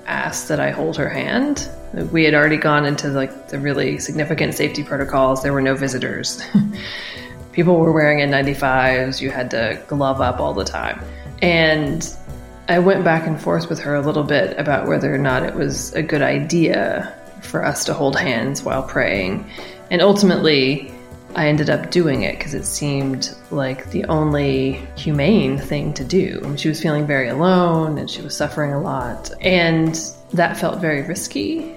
asked 0.07 0.49
that 0.49 0.61
I 0.61 0.71
hold 0.71 0.97
her 0.97 1.09
hand. 1.09 1.69
We 2.12 2.25
had 2.25 2.35
already 2.35 2.57
gone 2.57 2.85
into 2.85 3.09
like 3.09 3.49
the 3.49 3.59
really 3.59 3.99
significant 3.99 4.55
safety 4.55 4.83
protocols. 4.83 5.43
There 5.43 5.52
were 5.52 5.62
no 5.62 5.75
visitors. 5.75 6.43
People 7.52 7.78
were 7.78 7.93
wearing 7.93 8.19
N95s. 8.19 9.21
You 9.21 9.31
had 9.31 9.50
to 9.52 9.83
glove 9.88 10.21
up 10.21 10.38
all 10.40 10.55
the 10.55 10.64
time. 10.64 11.00
And 11.42 12.09
I 12.68 12.78
went 12.78 13.04
back 13.04 13.26
and 13.26 13.40
forth 13.40 13.68
with 13.68 13.78
her 13.80 13.95
a 13.95 14.00
little 14.00 14.25
bit 14.25 14.59
about 14.59 14.87
whether 14.87 15.14
or 15.14 15.18
not 15.18 15.42
it 15.42 15.54
was 15.54 15.92
a 15.95 16.02
good 16.02 16.23
idea 16.23 17.14
for 17.42 17.64
us 17.64 17.85
to 17.85 17.95
hold 17.95 18.18
hands 18.18 18.62
while 18.62 18.83
praying. 18.83 19.49
And 19.90 20.02
ultimately, 20.02 20.92
I 21.35 21.49
ended 21.49 21.71
up 21.71 21.90
doing 21.90 22.23
it 22.23 22.37
because 22.37 22.54
it 22.54 22.64
seemed 22.64 23.35
like 23.50 23.90
the 23.90 24.04
only 24.07 24.87
humane 24.97 25.59
thing 25.59 25.95
to 25.95 26.04
do. 26.04 26.57
She 26.57 26.68
was 26.68 26.80
feeling 26.80 27.07
very 27.07 27.28
alone 27.28 27.99
and 27.99 28.11
she 28.11 28.23
was 28.23 28.37
suffering 28.37 28.73
a 28.73 28.80
lot. 28.80 29.30
And 29.40 29.99
that 30.33 30.57
felt 30.57 30.80
very 30.80 31.02
risky. 31.02 31.76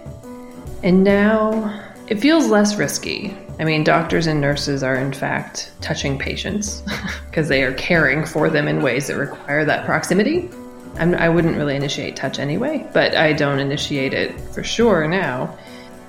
And 0.83 1.03
now 1.03 1.83
it 2.07 2.19
feels 2.19 2.47
less 2.47 2.75
risky. 2.75 3.37
I 3.61 3.63
mean, 3.63 3.83
doctors 3.83 4.25
and 4.25 4.41
nurses 4.41 4.81
are, 4.81 4.95
in 4.95 5.13
fact, 5.13 5.71
touching 5.81 6.17
patients 6.17 6.81
because 7.29 7.47
they 7.47 7.61
are 7.61 7.73
caring 7.75 8.25
for 8.25 8.49
them 8.49 8.67
in 8.67 8.81
ways 8.81 9.05
that 9.05 9.17
require 9.17 9.63
that 9.65 9.85
proximity. 9.85 10.49
I'm, 10.95 11.13
I 11.13 11.29
would 11.29 11.45
not 11.45 11.55
really 11.55 11.75
initiate 11.75 12.15
touch 12.15 12.39
anyway, 12.39 12.89
but 12.91 13.15
I 13.15 13.33
don't 13.33 13.59
initiate 13.59 14.15
it 14.15 14.37
for 14.51 14.63
sure 14.63 15.07
now. 15.07 15.55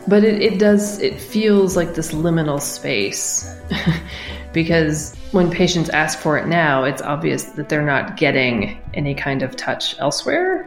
But 0.09 0.25
it, 0.25 0.41
it 0.41 0.59
does, 0.59 0.99
it 1.01 1.21
feels 1.21 1.77
like 1.77 1.95
this 1.95 2.13
liminal 2.13 2.59
space 2.59 3.55
because 4.55 5.15
when 5.33 5.51
patients 5.51 5.91
ask 5.91 6.19
for 6.19 6.39
it 6.39 6.47
now, 6.47 6.85
it's 6.85 7.03
obvious 7.03 7.45
that 7.45 7.69
they're 7.69 7.85
not 7.85 8.17
getting 8.17 8.81
any 8.95 9.15
kind 9.15 9.43
of 9.43 9.57
touch 9.57 9.99
elsewhere. 9.99 10.67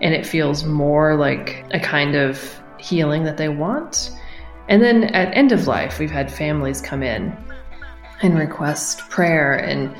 And 0.00 0.14
it 0.14 0.24
feels 0.24 0.62
more 0.62 1.16
like 1.16 1.64
a 1.72 1.80
kind 1.80 2.14
of 2.14 2.60
healing 2.78 3.24
that 3.24 3.38
they 3.38 3.48
want. 3.48 4.15
And 4.68 4.82
then 4.82 5.04
at 5.04 5.34
end 5.36 5.52
of 5.52 5.66
life, 5.66 5.98
we've 5.98 6.10
had 6.10 6.32
families 6.32 6.80
come 6.80 7.02
in 7.02 7.36
and 8.22 8.38
request 8.38 9.08
prayer 9.10 9.54
and 9.54 9.94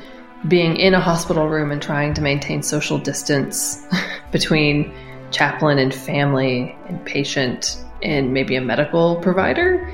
being 0.47 0.77
in 0.77 0.93
a 0.93 0.99
hospital 0.99 1.47
room 1.47 1.71
and 1.71 1.81
trying 1.81 2.13
to 2.13 2.21
maintain 2.21 2.61
social 2.61 2.97
distance 2.97 3.85
between 4.31 4.93
chaplain 5.31 5.79
and 5.79 5.93
family 5.93 6.75
and 6.87 7.03
patient 7.05 7.83
and 8.03 8.33
maybe 8.33 8.55
a 8.55 8.61
medical 8.61 9.17
provider 9.17 9.85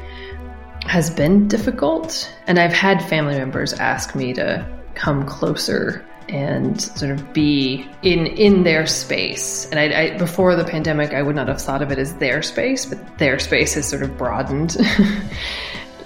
has 0.85 1.09
been 1.09 1.47
difficult. 1.47 2.31
And 2.47 2.59
I've 2.59 2.73
had 2.73 3.03
family 3.03 3.37
members 3.37 3.73
ask 3.73 4.15
me 4.15 4.33
to 4.33 4.67
come 4.95 5.25
closer 5.25 6.05
and 6.29 6.81
sort 6.81 7.11
of 7.11 7.33
be 7.33 7.87
in 8.01 8.27
in 8.27 8.63
their 8.63 8.85
space. 8.85 9.67
And 9.69 9.79
I, 9.79 10.01
I, 10.01 10.17
before 10.17 10.55
the 10.55 10.65
pandemic, 10.65 11.13
I 11.13 11.21
would 11.21 11.35
not 11.35 11.47
have 11.47 11.61
thought 11.61 11.81
of 11.81 11.91
it 11.91 11.99
as 11.99 12.13
their 12.15 12.41
space, 12.41 12.85
but 12.85 13.17
their 13.17 13.39
space 13.39 13.73
has 13.75 13.87
sort 13.87 14.03
of 14.03 14.17
broadened. 14.17 14.77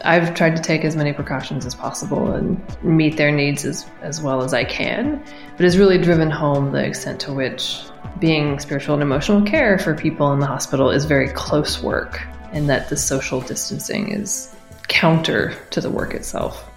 I've 0.03 0.36
tried 0.36 0.55
to 0.55 0.62
take 0.62 0.86
as 0.86 0.95
many 0.95 1.12
precautions 1.12 1.65
as 1.65 1.75
possible 1.75 2.31
and 2.31 2.62
meet 2.83 3.17
their 3.17 3.31
needs 3.31 3.65
as, 3.65 3.86
as 4.01 4.21
well 4.21 4.41
as 4.41 4.53
I 4.53 4.63
can, 4.63 5.21
but 5.57 5.65
it's 5.65 5.75
really 5.75 5.97
driven 5.97 6.29
home 6.29 6.71
the 6.71 6.86
extent 6.86 7.19
to 7.21 7.33
which 7.33 7.81
being 8.19 8.59
spiritual 8.59 8.93
and 8.93 9.03
emotional 9.03 9.41
care 9.41 9.77
for 9.77 9.93
people 9.95 10.31
in 10.33 10.39
the 10.39 10.45
hospital 10.45 10.91
is 10.91 11.05
very 11.05 11.29
close 11.29 11.81
work, 11.81 12.21
and 12.53 12.69
that 12.69 12.89
the 12.89 12.95
social 12.95 13.41
distancing 13.41 14.12
is 14.12 14.53
counter 14.88 15.53
to 15.71 15.81
the 15.81 15.89
work 15.89 16.13
itself. 16.13 16.69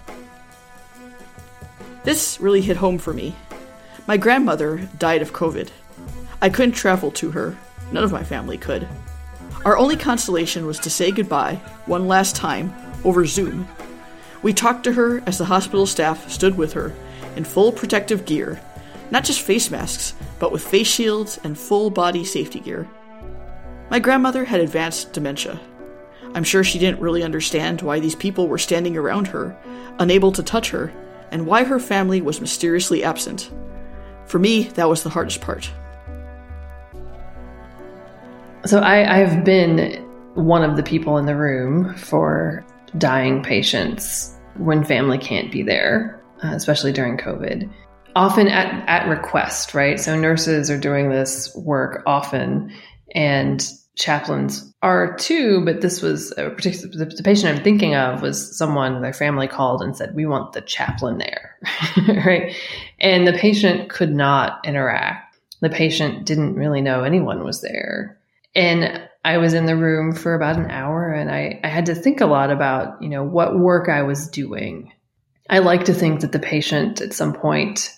This 2.03 2.39
really 2.39 2.61
hit 2.61 2.77
home 2.77 2.97
for 2.97 3.13
me. 3.13 3.35
My 4.07 4.17
grandmother 4.17 4.89
died 4.97 5.21
of 5.21 5.33
COVID. 5.33 5.69
I 6.41 6.49
couldn't 6.49 6.73
travel 6.73 7.11
to 7.11 7.31
her, 7.31 7.55
none 7.91 8.03
of 8.03 8.11
my 8.11 8.23
family 8.23 8.57
could. 8.57 8.87
Our 9.63 9.77
only 9.77 9.95
consolation 9.95 10.65
was 10.65 10.79
to 10.79 10.89
say 10.89 11.11
goodbye 11.11 11.55
one 11.85 12.07
last 12.07 12.35
time 12.35 12.73
over 13.03 13.25
Zoom. 13.27 13.67
We 14.41 14.53
talked 14.53 14.83
to 14.85 14.93
her 14.93 15.21
as 15.27 15.37
the 15.37 15.45
hospital 15.45 15.85
staff 15.85 16.29
stood 16.31 16.57
with 16.57 16.73
her 16.73 16.95
in 17.35 17.43
full 17.43 17.71
protective 17.71 18.25
gear, 18.25 18.59
not 19.11 19.23
just 19.23 19.41
face 19.41 19.69
masks, 19.69 20.15
but 20.39 20.51
with 20.51 20.65
face 20.65 20.87
shields 20.87 21.39
and 21.43 21.55
full 21.55 21.91
body 21.91 22.25
safety 22.25 22.59
gear. 22.59 22.87
My 23.91 23.99
grandmother 23.99 24.45
had 24.45 24.61
advanced 24.61 25.13
dementia. 25.13 25.59
I'm 26.33 26.43
sure 26.43 26.63
she 26.63 26.79
didn't 26.79 27.01
really 27.01 27.21
understand 27.21 27.83
why 27.83 27.99
these 27.99 28.15
people 28.15 28.47
were 28.47 28.57
standing 28.57 28.97
around 28.97 29.27
her, 29.27 29.55
unable 29.99 30.31
to 30.31 30.41
touch 30.41 30.71
her, 30.71 30.91
and 31.31 31.47
why 31.47 31.63
her 31.63 31.79
family 31.79 32.21
was 32.21 32.41
mysteriously 32.41 33.03
absent. 33.03 33.51
For 34.27 34.39
me, 34.39 34.63
that 34.75 34.87
was 34.87 35.03
the 35.03 35.09
hardest 35.09 35.41
part. 35.41 35.71
So 38.65 38.79
I, 38.79 39.21
I've 39.21 39.43
been 39.43 40.07
one 40.35 40.63
of 40.63 40.77
the 40.77 40.83
people 40.83 41.17
in 41.17 41.25
the 41.25 41.35
room 41.35 41.95
for 41.95 42.65
dying 42.97 43.43
patients 43.43 44.37
when 44.57 44.83
family 44.83 45.17
can't 45.17 45.51
be 45.51 45.63
there, 45.63 46.23
uh, 46.43 46.53
especially 46.53 46.91
during 46.91 47.17
COVID. 47.17 47.69
Often 48.15 48.49
at, 48.49 48.87
at 48.87 49.07
request, 49.07 49.73
right? 49.73 49.99
So 49.99 50.19
nurses 50.19 50.69
are 50.69 50.77
doing 50.77 51.09
this 51.09 51.55
work 51.55 52.03
often, 52.05 52.71
and 53.15 53.65
chaplains 53.95 54.70
are 54.81 55.15
too, 55.15 55.63
but 55.63 55.81
this 55.81 56.01
was 56.01 56.33
uh, 56.37 56.47
a 56.47 56.49
particular, 56.49 56.87
the, 56.87 57.05
the, 57.05 57.23
patient 57.23 57.55
I'm 57.55 57.63
thinking 57.63 57.95
of 57.95 58.21
was 58.21 58.57
someone 58.57 59.01
their 59.01 59.13
family 59.13 59.47
called 59.47 59.81
and 59.81 59.95
said, 59.95 60.15
we 60.15 60.25
want 60.25 60.53
the 60.53 60.61
chaplain 60.61 61.19
there, 61.19 61.55
right? 62.25 62.55
And 62.99 63.27
the 63.27 63.33
patient 63.33 63.89
could 63.89 64.13
not 64.13 64.59
interact. 64.65 65.37
The 65.59 65.69
patient 65.69 66.25
didn't 66.25 66.55
really 66.55 66.81
know 66.81 67.03
anyone 67.03 67.43
was 67.43 67.61
there. 67.61 68.17
And 68.55 69.07
I 69.23 69.37
was 69.37 69.53
in 69.53 69.67
the 69.67 69.77
room 69.77 70.13
for 70.13 70.33
about 70.33 70.57
an 70.57 70.71
hour 70.71 71.13
and 71.13 71.29
I, 71.29 71.59
I 71.63 71.67
had 71.67 71.85
to 71.85 71.95
think 71.95 72.21
a 72.21 72.25
lot 72.25 72.49
about, 72.49 73.03
you 73.03 73.09
know, 73.09 73.23
what 73.23 73.59
work 73.59 73.87
I 73.87 74.01
was 74.01 74.29
doing. 74.29 74.91
I 75.47 75.59
like 75.59 75.85
to 75.85 75.93
think 75.93 76.21
that 76.21 76.31
the 76.31 76.39
patient 76.39 77.01
at 77.01 77.13
some 77.13 77.33
point 77.33 77.95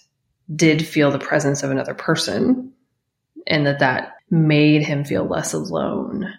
did 0.54 0.86
feel 0.86 1.12
the 1.12 1.20
presence 1.20 1.64
of 1.64 1.72
another 1.72 1.94
person 1.94 2.74
and 3.48 3.66
that 3.68 3.80
that 3.80 4.18
made 4.30 4.84
him 4.84 5.06
feel 5.06 5.24
less 5.24 5.54
alone 5.54 6.34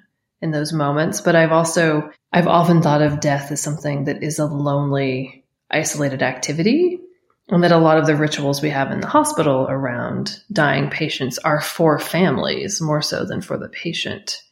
in 0.44 0.50
those 0.50 0.74
moments. 0.74 1.22
But 1.22 1.34
I've 1.34 1.52
also, 1.52 2.10
I've 2.30 2.46
often 2.46 2.82
thought 2.82 3.00
of 3.00 3.18
death 3.18 3.50
as 3.50 3.62
something 3.62 4.04
that 4.04 4.22
is 4.22 4.38
a 4.38 4.44
lonely, 4.44 5.46
isolated 5.70 6.22
activity. 6.22 7.00
And 7.48 7.64
that 7.64 7.72
a 7.72 7.78
lot 7.78 7.98
of 7.98 8.06
the 8.06 8.14
rituals 8.14 8.62
we 8.62 8.70
have 8.70 8.90
in 8.90 9.00
the 9.00 9.06
hospital 9.06 9.66
around 9.68 10.38
dying 10.52 10.88
patients 10.90 11.38
are 11.38 11.60
for 11.60 11.98
families 11.98 12.80
more 12.80 13.02
so 13.02 13.24
than 13.24 13.40
for 13.40 13.58
the 13.58 13.68
patient. 13.68 14.42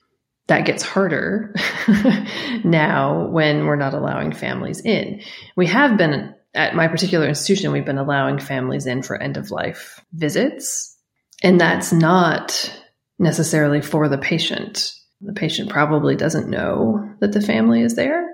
That 0.49 0.66
gets 0.66 0.82
harder 0.82 1.54
now 2.64 3.28
when 3.28 3.66
we're 3.66 3.76
not 3.76 3.94
allowing 3.94 4.32
families 4.32 4.80
in. 4.80 5.22
We 5.56 5.66
have 5.68 5.96
been 5.96 6.34
at 6.54 6.75
my 6.75 6.88
particular 6.88 7.26
institution, 7.26 7.72
we've 7.72 7.87
been 7.87 7.96
allowing 7.96 8.38
families 8.38 8.87
in 8.87 9.02
for 9.02 9.16
end 9.16 9.38
of 9.38 9.50
life 9.50 10.02
visits. 10.12 10.94
And 11.42 11.61
that's 11.61 11.92
not 11.92 12.78
necessarily 13.18 13.80
for 13.80 14.08
the 14.08 14.18
patient. 14.18 14.92
The 15.23 15.33
patient 15.33 15.71
probably 15.71 16.17
doesn't 16.17 16.50
know 16.50 17.09
that 17.21 17.33
the 17.33 17.41
family 17.41 17.83
is 17.83 17.95
there, 17.95 18.29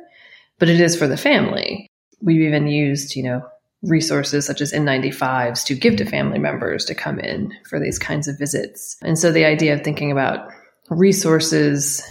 but 0.58 0.68
it 0.68 0.80
is 0.80 0.96
for 0.96 1.06
the 1.06 1.16
family. 1.16 1.88
We've 2.20 2.40
even 2.40 2.66
used, 2.66 3.14
you 3.14 3.22
know, 3.22 3.42
resources 3.82 4.46
such 4.46 4.60
as 4.60 4.72
N95s 4.72 5.64
to 5.66 5.74
give 5.74 5.96
to 5.96 6.04
family 6.04 6.38
members 6.38 6.84
to 6.86 6.94
come 6.94 7.20
in 7.20 7.52
for 7.68 7.78
these 7.78 7.98
kinds 7.98 8.26
of 8.26 8.38
visits. 8.38 8.96
And 9.02 9.18
so 9.18 9.30
the 9.30 9.44
idea 9.44 9.74
of 9.74 9.82
thinking 9.82 10.10
about 10.10 10.48
resources 10.90 12.02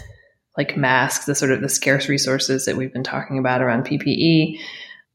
like 0.58 0.78
masks, 0.78 1.26
the 1.26 1.36
sort 1.36 1.52
of 1.52 1.62
the 1.62 1.70
scarce 1.70 2.10
resources 2.10 2.66
that 2.66 2.78
we've 2.78 2.94
been 2.94 3.04
talking 3.04 3.38
about 3.38 3.62
around 3.62 3.86
PPE, 3.86 4.60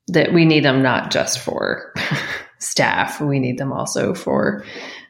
that 0.08 0.32
we 0.32 0.44
need 0.44 0.64
them 0.64 0.82
not 0.82 1.10
just 1.10 1.38
for 1.38 1.92
staff, 2.58 3.20
we 3.20 3.40
need 3.40 3.58
them 3.58 3.72
also 3.72 4.14
for 4.14 4.64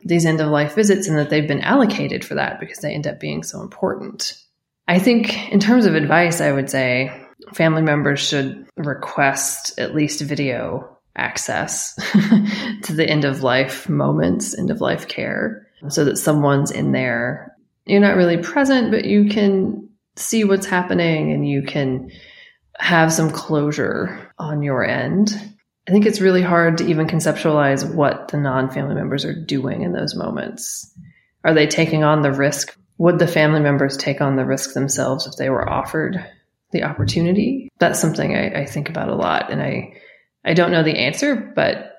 these 0.04 0.24
end 0.24 0.40
of 0.40 0.48
life 0.48 0.74
visits 0.74 1.06
and 1.06 1.18
that 1.18 1.30
they've 1.30 1.48
been 1.48 1.60
allocated 1.60 2.24
for 2.24 2.34
that 2.34 2.60
because 2.60 2.78
they 2.78 2.94
end 2.94 3.06
up 3.06 3.20
being 3.20 3.42
so 3.42 3.60
important. 3.60 4.41
I 4.88 4.98
think 4.98 5.50
in 5.50 5.60
terms 5.60 5.86
of 5.86 5.94
advice, 5.94 6.40
I 6.40 6.52
would 6.52 6.68
say 6.68 7.10
family 7.54 7.82
members 7.82 8.20
should 8.20 8.66
request 8.76 9.78
at 9.78 9.94
least 9.94 10.20
video 10.20 10.98
access 11.16 11.94
to 12.82 12.92
the 12.92 13.08
end 13.08 13.24
of 13.24 13.42
life 13.42 13.88
moments, 13.88 14.56
end 14.56 14.70
of 14.70 14.80
life 14.80 15.08
care, 15.08 15.66
so 15.88 16.04
that 16.04 16.16
someone's 16.16 16.70
in 16.70 16.92
there. 16.92 17.56
You're 17.84 18.00
not 18.00 18.16
really 18.16 18.38
present, 18.38 18.90
but 18.90 19.04
you 19.04 19.28
can 19.28 19.88
see 20.16 20.44
what's 20.44 20.66
happening 20.66 21.32
and 21.32 21.48
you 21.48 21.62
can 21.62 22.10
have 22.78 23.12
some 23.12 23.30
closure 23.30 24.32
on 24.38 24.62
your 24.62 24.84
end. 24.84 25.30
I 25.88 25.90
think 25.90 26.06
it's 26.06 26.20
really 26.20 26.42
hard 26.42 26.78
to 26.78 26.86
even 26.88 27.06
conceptualize 27.06 27.92
what 27.92 28.28
the 28.28 28.38
non 28.38 28.70
family 28.70 28.94
members 28.94 29.24
are 29.24 29.34
doing 29.34 29.82
in 29.82 29.92
those 29.92 30.14
moments. 30.14 30.92
Are 31.44 31.54
they 31.54 31.66
taking 31.66 32.04
on 32.04 32.22
the 32.22 32.32
risk? 32.32 32.76
Would 32.98 33.18
the 33.18 33.26
family 33.26 33.60
members 33.60 33.96
take 33.96 34.20
on 34.20 34.36
the 34.36 34.44
risk 34.44 34.74
themselves 34.74 35.26
if 35.26 35.36
they 35.36 35.50
were 35.50 35.68
offered 35.68 36.24
the 36.72 36.84
opportunity? 36.84 37.68
That's 37.78 38.00
something 38.00 38.34
I, 38.34 38.62
I 38.62 38.66
think 38.66 38.88
about 38.88 39.08
a 39.08 39.14
lot. 39.14 39.50
And 39.50 39.62
I, 39.62 39.94
I 40.44 40.54
don't 40.54 40.70
know 40.70 40.82
the 40.82 40.98
answer, 40.98 41.36
but 41.36 41.96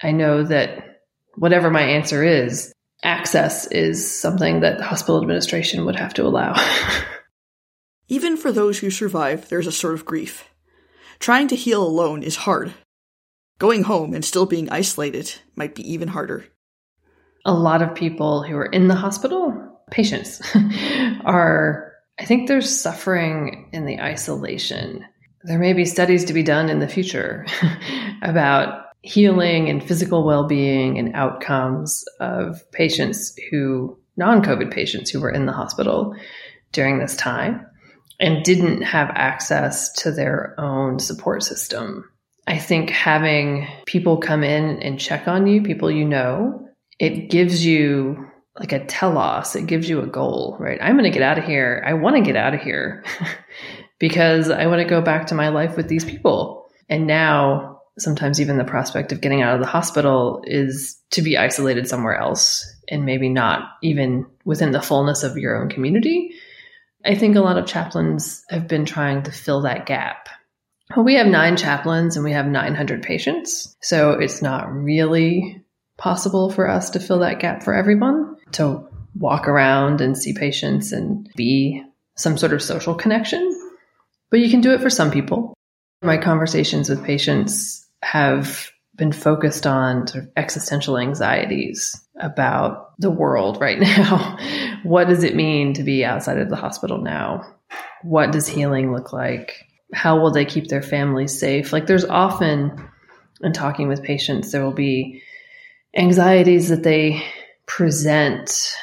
I 0.00 0.12
know 0.12 0.42
that 0.44 1.02
whatever 1.36 1.70
my 1.70 1.82
answer 1.82 2.22
is, 2.24 2.72
access 3.02 3.66
is 3.66 4.20
something 4.20 4.60
that 4.60 4.78
the 4.78 4.84
hospital 4.84 5.20
administration 5.20 5.84
would 5.86 5.96
have 5.96 6.14
to 6.14 6.24
allow. 6.24 6.54
Even 8.08 8.36
for 8.36 8.52
those 8.52 8.78
who 8.78 8.90
survive, 8.90 9.48
there's 9.48 9.66
a 9.66 9.72
sort 9.72 9.94
of 9.94 10.04
grief. 10.04 10.48
Trying 11.18 11.48
to 11.48 11.56
heal 11.56 11.82
alone 11.82 12.22
is 12.22 12.36
hard. 12.36 12.74
Going 13.58 13.84
home 13.84 14.12
and 14.12 14.24
still 14.24 14.44
being 14.44 14.68
isolated 14.70 15.34
might 15.54 15.74
be 15.74 15.92
even 15.92 16.08
harder. 16.08 16.46
A 17.44 17.54
lot 17.54 17.80
of 17.80 17.94
people 17.94 18.42
who 18.42 18.56
are 18.56 18.66
in 18.66 18.88
the 18.88 18.96
hospital, 18.96 19.71
patients, 19.92 20.42
are, 21.24 21.92
I 22.18 22.24
think 22.24 22.48
they're 22.48 22.60
suffering 22.60 23.70
in 23.72 23.86
the 23.86 24.00
isolation 24.00 25.04
there 25.44 25.58
may 25.58 25.72
be 25.72 25.84
studies 25.84 26.24
to 26.26 26.32
be 26.32 26.42
done 26.42 26.68
in 26.68 26.78
the 26.78 26.88
future 26.88 27.46
about 28.22 28.86
healing 29.02 29.68
and 29.68 29.82
physical 29.82 30.24
well 30.24 30.46
being 30.46 30.98
and 30.98 31.14
outcomes 31.14 32.04
of 32.20 32.60
patients 32.70 33.36
who, 33.50 33.98
non 34.16 34.42
COVID 34.42 34.72
patients 34.72 35.10
who 35.10 35.20
were 35.20 35.30
in 35.30 35.46
the 35.46 35.52
hospital 35.52 36.14
during 36.70 36.98
this 36.98 37.16
time 37.16 37.66
and 38.20 38.44
didn't 38.44 38.82
have 38.82 39.10
access 39.14 39.92
to 39.92 40.12
their 40.12 40.54
own 40.58 40.98
support 41.00 41.42
system. 41.42 42.08
I 42.46 42.58
think 42.58 42.90
having 42.90 43.66
people 43.86 44.18
come 44.18 44.44
in 44.44 44.80
and 44.80 45.00
check 45.00 45.26
on 45.26 45.46
you, 45.46 45.62
people 45.62 45.90
you 45.90 46.04
know, 46.04 46.68
it 47.00 47.30
gives 47.30 47.64
you 47.64 48.28
like 48.58 48.72
a 48.72 48.84
telos, 48.84 49.56
it 49.56 49.66
gives 49.66 49.88
you 49.88 50.02
a 50.02 50.06
goal, 50.06 50.56
right? 50.60 50.78
I'm 50.82 50.96
going 50.96 51.10
to 51.10 51.18
get 51.18 51.22
out 51.22 51.38
of 51.38 51.44
here. 51.44 51.82
I 51.86 51.94
want 51.94 52.16
to 52.16 52.22
get 52.22 52.36
out 52.36 52.54
of 52.54 52.60
here. 52.60 53.04
because 54.02 54.50
I 54.50 54.66
want 54.66 54.82
to 54.82 54.88
go 54.88 55.00
back 55.00 55.28
to 55.28 55.36
my 55.36 55.50
life 55.50 55.76
with 55.76 55.86
these 55.86 56.04
people. 56.04 56.66
And 56.88 57.06
now, 57.06 57.82
sometimes 58.00 58.40
even 58.40 58.58
the 58.58 58.64
prospect 58.64 59.12
of 59.12 59.20
getting 59.20 59.42
out 59.42 59.54
of 59.54 59.60
the 59.60 59.66
hospital 59.66 60.42
is 60.44 60.98
to 61.12 61.22
be 61.22 61.38
isolated 61.38 61.86
somewhere 61.86 62.16
else 62.16 62.66
and 62.88 63.04
maybe 63.04 63.28
not 63.28 63.68
even 63.80 64.26
within 64.44 64.72
the 64.72 64.82
fullness 64.82 65.22
of 65.22 65.36
your 65.36 65.56
own 65.56 65.68
community. 65.68 66.34
I 67.04 67.14
think 67.14 67.36
a 67.36 67.42
lot 67.42 67.58
of 67.58 67.66
chaplains 67.66 68.44
have 68.50 68.66
been 68.66 68.86
trying 68.86 69.22
to 69.22 69.30
fill 69.30 69.62
that 69.62 69.86
gap. 69.86 70.28
We 70.96 71.14
have 71.14 71.28
nine 71.28 71.56
chaplains 71.56 72.16
and 72.16 72.24
we 72.24 72.32
have 72.32 72.46
900 72.46 73.04
patients. 73.04 73.76
So 73.82 74.12
it's 74.12 74.42
not 74.42 74.72
really 74.72 75.62
possible 75.96 76.50
for 76.50 76.68
us 76.68 76.90
to 76.90 77.00
fill 77.00 77.20
that 77.20 77.38
gap 77.38 77.62
for 77.62 77.72
everyone 77.72 78.31
to 78.52 78.86
walk 79.14 79.48
around 79.48 80.00
and 80.00 80.16
see 80.16 80.32
patients 80.32 80.92
and 80.92 81.28
be 81.36 81.82
some 82.16 82.38
sort 82.38 82.52
of 82.52 82.62
social 82.62 82.94
connection 82.94 83.58
but 84.32 84.40
you 84.40 84.50
can 84.50 84.62
do 84.62 84.72
it 84.72 84.80
for 84.80 84.90
some 84.90 85.10
people. 85.12 85.52
My 86.02 86.16
conversations 86.16 86.88
with 86.88 87.04
patients 87.04 87.86
have 88.02 88.70
been 88.96 89.12
focused 89.12 89.66
on 89.66 90.06
sort 90.06 90.24
of 90.24 90.30
existential 90.36 90.98
anxieties 90.98 91.94
about 92.18 92.98
the 92.98 93.10
world 93.10 93.60
right 93.60 93.78
now. 93.80 94.38
what 94.82 95.06
does 95.06 95.22
it 95.22 95.36
mean 95.36 95.74
to 95.74 95.82
be 95.82 96.02
outside 96.04 96.38
of 96.38 96.48
the 96.48 96.56
hospital 96.56 96.98
now? 96.98 97.42
What 98.02 98.32
does 98.32 98.48
healing 98.48 98.90
look 98.90 99.12
like? 99.12 99.52
How 99.92 100.18
will 100.18 100.30
they 100.30 100.46
keep 100.46 100.68
their 100.68 100.82
families 100.82 101.38
safe? 101.38 101.70
Like 101.70 101.86
there's 101.86 102.06
often 102.06 102.88
in 103.42 103.52
talking 103.52 103.86
with 103.86 104.02
patients, 104.02 104.50
there 104.50 104.64
will 104.64 104.72
be 104.72 105.22
anxieties 105.94 106.70
that 106.70 106.84
they 106.84 107.22
present 107.76 108.74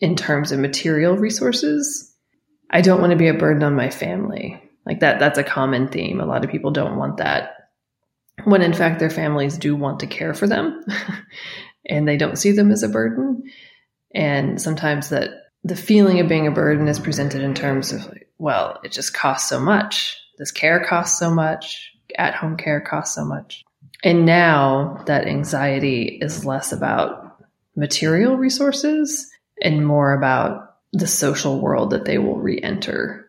in 0.00 0.16
terms 0.16 0.50
of 0.50 0.58
material 0.58 1.16
resources. 1.16 2.12
I 2.68 2.80
don't 2.80 3.00
want 3.00 3.12
to 3.12 3.16
be 3.16 3.28
a 3.28 3.34
burden 3.34 3.62
on 3.62 3.76
my 3.76 3.88
family. 3.90 4.60
Like 4.84 5.00
that, 5.00 5.20
that's 5.20 5.38
a 5.38 5.44
common 5.44 5.88
theme. 5.88 6.20
A 6.20 6.26
lot 6.26 6.44
of 6.44 6.50
people 6.50 6.72
don't 6.72 6.96
want 6.96 7.18
that 7.18 7.52
when 8.44 8.62
in 8.62 8.72
fact 8.72 8.98
their 8.98 9.10
families 9.10 9.56
do 9.56 9.74
want 9.76 10.00
to 10.00 10.06
care 10.06 10.34
for 10.34 10.46
them 10.46 10.84
and 11.88 12.06
they 12.06 12.16
don't 12.16 12.38
see 12.38 12.50
them 12.50 12.72
as 12.72 12.82
a 12.82 12.88
burden. 12.88 13.44
And 14.12 14.60
sometimes 14.60 15.10
that 15.10 15.30
the 15.62 15.76
feeling 15.76 16.18
of 16.20 16.28
being 16.28 16.48
a 16.48 16.52
burden 16.52 16.88
is 16.88 16.98
presented 16.98 17.42
in 17.42 17.54
terms 17.54 17.92
of 17.92 18.06
like, 18.08 18.28
well, 18.38 18.80
it 18.82 18.90
just 18.90 19.14
costs 19.14 19.48
so 19.48 19.60
much. 19.60 20.20
This 20.36 20.50
care 20.50 20.84
costs 20.84 21.18
so 21.18 21.30
much. 21.30 21.92
At 22.18 22.34
home 22.34 22.56
care 22.56 22.80
costs 22.80 23.14
so 23.14 23.24
much. 23.24 23.64
And 24.02 24.26
now 24.26 25.02
that 25.06 25.26
anxiety 25.26 26.18
is 26.20 26.44
less 26.44 26.72
about 26.72 27.25
material 27.76 28.36
resources 28.36 29.30
and 29.62 29.86
more 29.86 30.14
about 30.14 30.76
the 30.92 31.06
social 31.06 31.60
world 31.60 31.90
that 31.90 32.04
they 32.04 32.18
will 32.18 32.36
re 32.36 32.60
enter 32.62 33.26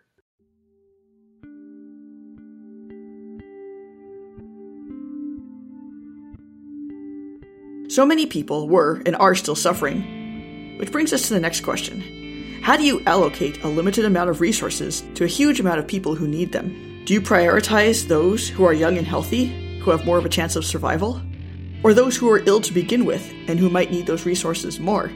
So 7.89 8.05
many 8.05 8.25
people 8.25 8.67
were 8.67 9.01
and 9.05 9.15
are 9.15 9.33
still 9.33 9.55
suffering. 9.55 10.77
Which 10.77 10.91
brings 10.91 11.13
us 11.13 11.27
to 11.29 11.33
the 11.33 11.39
next 11.39 11.61
question 11.61 12.59
How 12.61 12.77
do 12.77 12.83
you 12.83 13.01
allocate 13.05 13.63
a 13.63 13.67
limited 13.67 14.05
amount 14.05 14.29
of 14.29 14.39
resources 14.39 15.03
to 15.15 15.23
a 15.23 15.27
huge 15.27 15.59
amount 15.59 15.79
of 15.79 15.87
people 15.87 16.13
who 16.13 16.27
need 16.27 16.51
them? 16.51 17.03
Do 17.05 17.13
you 17.13 17.21
prioritize 17.21 18.07
those 18.07 18.49
who 18.49 18.65
are 18.65 18.73
young 18.73 18.97
and 18.97 19.07
healthy, 19.07 19.79
who 19.79 19.91
have 19.91 20.05
more 20.05 20.17
of 20.19 20.25
a 20.25 20.29
chance 20.29 20.55
of 20.55 20.65
survival? 20.65 21.21
Or 21.87 21.93
those 21.93 22.17
who 22.17 22.29
are 22.29 22.43
ill 22.45 22.59
to 22.59 22.73
begin 22.73 23.05
with 23.05 23.31
and 23.47 23.57
who 23.57 23.69
might 23.69 23.91
need 23.91 24.07
those 24.07 24.25
resources 24.25 24.77
more? 24.77 25.09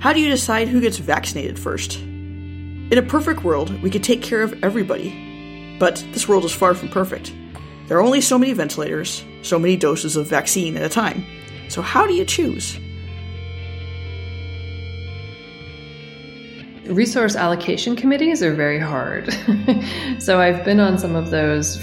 How 0.00 0.12
do 0.12 0.18
you 0.18 0.28
decide 0.28 0.66
who 0.66 0.80
gets 0.80 0.98
vaccinated 0.98 1.56
first? 1.56 2.00
In 2.00 2.98
a 2.98 3.02
perfect 3.02 3.44
world, 3.44 3.80
we 3.80 3.88
could 3.88 4.02
take 4.02 4.20
care 4.20 4.42
of 4.42 4.64
everybody. 4.64 5.76
But 5.78 6.04
this 6.10 6.26
world 6.26 6.44
is 6.44 6.52
far 6.52 6.74
from 6.74 6.88
perfect. 6.88 7.32
There 7.86 7.96
are 7.96 8.02
only 8.02 8.20
so 8.20 8.36
many 8.36 8.54
ventilators, 8.54 9.24
so 9.42 9.56
many 9.56 9.76
doses 9.76 10.16
of 10.16 10.26
vaccine 10.26 10.76
at 10.76 10.82
a 10.82 10.88
time. 10.88 11.24
So, 11.68 11.80
how 11.80 12.08
do 12.08 12.14
you 12.14 12.24
choose? 12.24 12.76
Resource 16.86 17.36
allocation 17.36 17.94
committees 17.94 18.42
are 18.42 18.52
very 18.52 18.80
hard. 18.80 19.32
so, 20.18 20.40
I've 20.40 20.64
been 20.64 20.80
on 20.80 20.98
some 20.98 21.14
of 21.14 21.30
those 21.30 21.78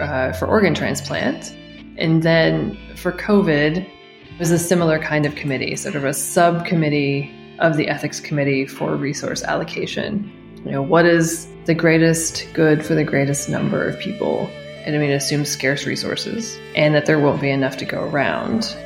uh, 0.00 0.32
for 0.32 0.46
organ 0.46 0.74
transplant. 0.74 1.56
And 1.98 2.22
then 2.22 2.78
for 2.96 3.12
COVID, 3.12 3.78
it 3.78 4.38
was 4.38 4.50
a 4.50 4.58
similar 4.58 4.98
kind 4.98 5.26
of 5.26 5.34
committee, 5.34 5.76
sort 5.76 5.94
of 5.94 6.04
a 6.04 6.12
subcommittee 6.12 7.32
of 7.58 7.76
the 7.76 7.88
ethics 7.88 8.20
committee 8.20 8.66
for 8.66 8.96
resource 8.96 9.42
allocation. 9.42 10.30
You 10.64 10.72
know, 10.72 10.82
what 10.82 11.06
is 11.06 11.48
the 11.64 11.74
greatest 11.74 12.46
good 12.52 12.84
for 12.84 12.94
the 12.94 13.04
greatest 13.04 13.48
number 13.48 13.86
of 13.88 13.98
people? 13.98 14.50
And 14.84 14.94
I 14.94 14.98
mean, 14.98 15.10
assume 15.10 15.44
scarce 15.44 15.86
resources 15.86 16.58
and 16.74 16.94
that 16.94 17.06
there 17.06 17.18
won't 17.18 17.40
be 17.40 17.50
enough 17.50 17.76
to 17.78 17.84
go 17.84 18.02
around 18.02 18.76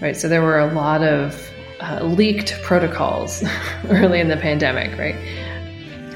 right? 0.00 0.16
So 0.16 0.28
there 0.28 0.42
were 0.42 0.58
a 0.58 0.72
lot 0.72 1.02
of 1.02 1.50
uh, 1.80 2.04
leaked 2.04 2.60
protocols 2.62 3.42
early 3.88 4.20
in 4.20 4.28
the 4.28 4.36
pandemic, 4.36 4.96
right? 4.98 5.14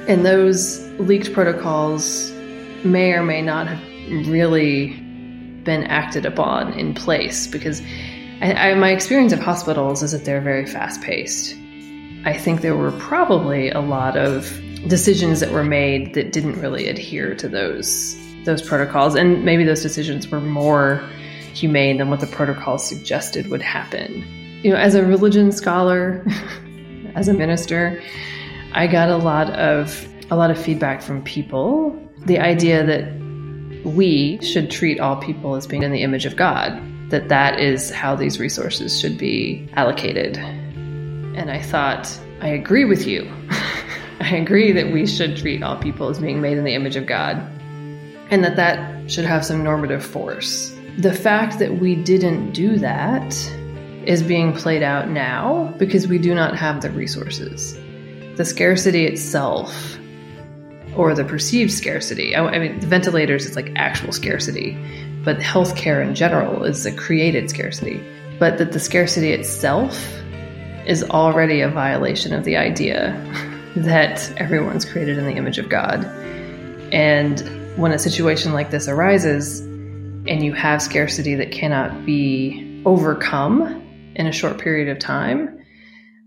And 0.09 0.25
those 0.25 0.87
leaked 0.99 1.33
protocols 1.33 2.31
may 2.85 3.13
or 3.13 3.23
may 3.23 3.43
not 3.43 3.67
have 3.67 4.29
really 4.29 5.03
been 5.69 5.85
acted 5.85 6.25
upon 6.25 6.73
in 6.73 6.95
place 6.95 7.47
because 7.47 7.83
I, 8.41 8.71
I, 8.71 8.75
my 8.75 8.91
experience 8.91 9.35
of 9.35 9.39
hospitals 9.39 10.03
is 10.03 10.13
that 10.13 10.25
they're 10.25 10.41
very 10.41 10.65
fast 10.65 11.03
paced. 11.03 11.55
I 12.25 12.33
think 12.39 12.63
there 12.63 12.75
were 12.75 12.93
probably 12.93 13.69
a 13.69 13.81
lot 13.81 14.17
of 14.17 14.51
decisions 14.89 15.41
that 15.41 15.53
were 15.53 15.63
made 15.63 16.15
that 16.15 16.33
didn't 16.33 16.59
really 16.59 16.89
adhere 16.89 17.35
to 17.35 17.49
those 17.49 18.17
those 18.47 18.63
protocols, 18.63 19.15
and 19.15 19.45
maybe 19.45 19.63
those 19.63 19.83
decisions 19.83 20.27
were 20.31 20.41
more 20.41 21.07
humane 21.53 21.99
than 21.99 22.09
what 22.09 22.21
the 22.21 22.27
protocol 22.29 22.79
suggested 22.79 23.49
would 23.49 23.61
happen. 23.61 24.25
You 24.63 24.71
know, 24.71 24.79
as 24.79 24.95
a 24.95 25.05
religion 25.05 25.53
scholar, 25.53 26.27
as 27.15 27.29
a 27.29 27.35
minister, 27.35 28.03
I 28.73 28.87
got 28.87 29.11
a 29.11 29.19
lot 29.19 29.51
of 29.51 30.09
a 30.31 30.37
lot 30.37 30.51
of 30.51 30.59
feedback 30.59 31.03
from 31.03 31.23
people. 31.25 31.95
The 32.25 32.39
idea 32.39 32.87
that 32.87 33.18
we 33.85 34.41
should 34.43 34.71
treat 34.71 35.01
all 35.01 35.17
people 35.17 35.55
as 35.55 35.67
being 35.67 35.83
in 35.83 35.93
the 35.93 36.03
image 36.03 36.27
of 36.27 36.37
God, 36.37 36.81
that 37.11 37.29
that 37.29 37.59
is 37.59 37.91
how 37.91 38.15
these 38.15 38.39
resources 38.39 38.99
should 38.99 39.19
be 39.19 39.69
allocated. 39.75 40.37
And 40.37 41.51
I 41.51 41.61
thought, 41.63 42.09
I 42.41 42.49
agree 42.49 42.85
with 42.85 43.07
you. 43.07 43.31
I 44.21 44.37
agree 44.37 44.73
that 44.73 44.93
we 44.93 45.07
should 45.07 45.37
treat 45.37 45.63
all 45.63 45.77
people 45.77 46.09
as 46.09 46.19
being 46.19 46.41
made 46.41 46.59
in 46.59 46.65
the 46.65 46.75
image 46.75 46.97
of 46.97 47.07
God 47.07 47.37
and 48.31 48.45
that 48.45 48.57
that 48.57 49.11
should 49.11 49.25
have 49.25 49.45
some 49.45 49.63
normative 49.63 50.05
force. 50.05 50.77
The 50.99 51.13
fact 51.13 51.59
that 51.61 51.79
we 51.79 51.95
didn't 51.95 52.53
do 52.53 52.77
that 52.79 53.35
is 54.05 54.23
being 54.23 54.53
played 54.53 54.83
out 54.83 55.09
now 55.09 55.75
because 55.79 56.09
we 56.09 56.19
do 56.19 56.35
not 56.35 56.57
have 56.57 56.83
the 56.83 56.91
resources. 56.91 57.79
The 58.37 58.45
scarcity 58.45 59.07
itself, 59.07 59.99
or 60.97 61.15
the 61.15 61.25
perceived 61.25 61.73
scarcity, 61.73 62.35
I 62.35 62.59
mean, 62.59 62.81
the 62.81 62.87
ventilators 62.87 63.47
is 63.47 63.57
like 63.57 63.73
actual 63.77 64.13
scarcity, 64.13 64.77
but 65.25 65.39
healthcare 65.39 66.05
in 66.05 66.15
general 66.15 66.65
is 66.65 66.87
a 66.87 66.93
created 66.93 67.51
scarcity. 67.51 68.03
But 68.39 68.59
that 68.59 68.73
the 68.73 68.81
scarcity 68.81 69.33
itself 69.33 70.01
is 70.87 71.03
already 71.05 71.61
a 71.61 71.69
violation 71.69 72.33
of 72.33 72.45
the 72.45 72.57
idea 72.57 73.13
that 73.77 74.33
everyone's 74.39 74.85
created 74.85 75.19
in 75.19 75.27
the 75.27 75.35
image 75.35 75.59
of 75.59 75.69
God. 75.69 76.05
And 76.93 77.41
when 77.77 77.93
a 77.93 77.99
situation 77.99 78.53
like 78.53 78.71
this 78.71 78.89
arises 78.89 79.61
and 79.61 80.43
you 80.43 80.53
have 80.53 80.83
scarcity 80.83 81.35
that 81.37 81.53
cannot 81.53 82.07
be 82.07 82.83
overcome 82.85 83.83
in 84.17 84.27
a 84.27 84.33
short 84.33 84.59
period 84.59 84.89
of 84.89 84.99
time, 84.99 85.58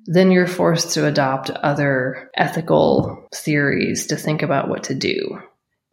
then 0.05 0.31
you're 0.31 0.47
forced 0.47 0.93
to 0.95 1.05
adopt 1.05 1.49
other 1.49 2.29
ethical 2.35 3.27
theories 3.33 4.07
to 4.07 4.15
think 4.15 4.41
about 4.41 4.67
what 4.67 4.85
to 4.85 4.95
do. 4.95 5.39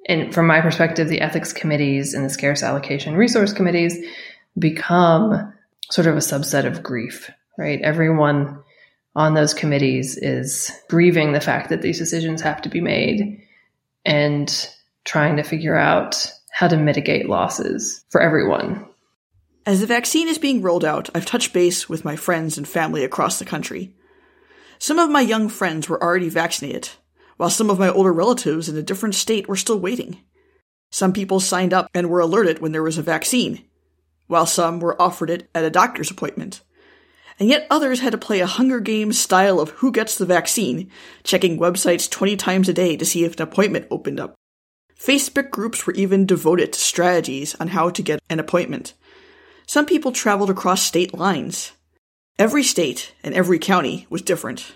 And 0.07 0.35
from 0.35 0.47
my 0.47 0.61
perspective, 0.61 1.09
the 1.09 1.21
ethics 1.21 1.53
committees 1.53 2.15
and 2.15 2.25
the 2.25 2.31
scarce 2.31 2.63
allocation 2.63 3.15
resource 3.15 3.53
committees 3.53 3.99
become 4.59 5.53
sort 5.91 6.07
of 6.07 6.15
a 6.15 6.21
subset 6.21 6.65
of 6.65 6.83
grief, 6.83 7.31
right? 7.59 7.81
Everyone 7.83 8.63
on 9.15 9.35
those 9.35 9.53
committees 9.53 10.17
is 10.17 10.71
grieving 10.89 11.33
the 11.33 11.41
fact 11.41 11.71
that 11.71 11.83
these 11.83 11.99
decisions 11.99 12.41
have 12.41 12.63
to 12.63 12.69
be 12.69 12.81
made 12.81 13.43
and 14.05 14.71
trying 15.05 15.37
to 15.37 15.43
figure 15.43 15.77
out 15.77 16.33
how 16.51 16.69
to 16.69 16.77
mitigate 16.77 17.29
losses 17.29 18.05
for 18.09 18.21
everyone. 18.21 18.87
As 19.67 19.81
the 19.81 19.87
vaccine 19.87 20.29
is 20.29 20.39
being 20.39 20.63
rolled 20.63 20.85
out, 20.85 21.11
I've 21.15 21.27
touched 21.27 21.53
base 21.53 21.89
with 21.89 22.05
my 22.05 22.17
friends 22.17 22.57
and 22.57 22.67
family 22.67 23.05
across 23.05 23.39
the 23.39 23.45
country. 23.45 23.93
Some 24.79 24.99
of 24.99 25.11
my 25.11 25.21
young 25.21 25.49
friends 25.49 25.89
were 25.89 26.03
already 26.03 26.29
vaccinated, 26.29 26.91
while 27.37 27.51
some 27.51 27.71
of 27.71 27.79
my 27.79 27.89
older 27.89 28.13
relatives 28.13 28.69
in 28.69 28.77
a 28.77 28.83
different 28.83 29.15
state 29.15 29.49
were 29.49 29.57
still 29.57 29.79
waiting. 29.79 30.19
Some 30.91 31.13
people 31.13 31.41
signed 31.41 31.75
up 31.75 31.91
and 31.95 32.09
were 32.09 32.21
alerted 32.21 32.61
when 32.61 32.73
there 32.73 32.83
was 32.83 32.99
a 32.99 33.03
vaccine, 33.03 33.65
while 34.27 34.47
some 34.47 34.81
were 34.81 35.01
offered 35.01 35.31
it 35.31 35.51
at 35.55 35.65
a 35.65 35.71
doctor's 35.71 36.11
appointment 36.11 36.63
and 37.39 37.49
yet 37.49 37.67
others 37.71 38.01
had 38.01 38.13
to 38.13 38.19
play 38.19 38.41
a 38.41 38.47
Hunger 38.47 38.81
Games 38.81 39.19
style 39.19 39.61
of 39.61 39.71
who 39.71 39.93
gets 39.93 40.17
the 40.17 40.27
vaccine, 40.27 40.91
checking 41.23 41.59
websites 41.59 42.11
20 42.11 42.37
times 42.37 42.69
a 42.69 42.73
day 42.73 42.97
to 42.97 43.05
see 43.05 43.25
if 43.25 43.37
an 43.37 43.43
appointment 43.43 43.87
opened 43.91 44.19
up. 44.19 44.35
Facebook 44.99 45.51
groups 45.51 45.87
were 45.87 45.93
even 45.93 46.27
devoted 46.27 46.73
to 46.73 46.81
strategies 46.81 47.55
on 47.57 47.69
how 47.69 47.91
to 47.91 48.03
get 48.03 48.21
an 48.29 48.41
appointment. 48.41 48.95
Some 49.67 49.87
people 49.87 50.11
traveled 50.11 50.51
across 50.51 50.83
state 50.83 51.15
lines. 51.15 51.73
Every 52.39 52.63
state 52.63 53.13
and 53.25 53.35
every 53.35 53.59
county 53.59 54.07
was 54.11 54.23
different. 54.23 54.73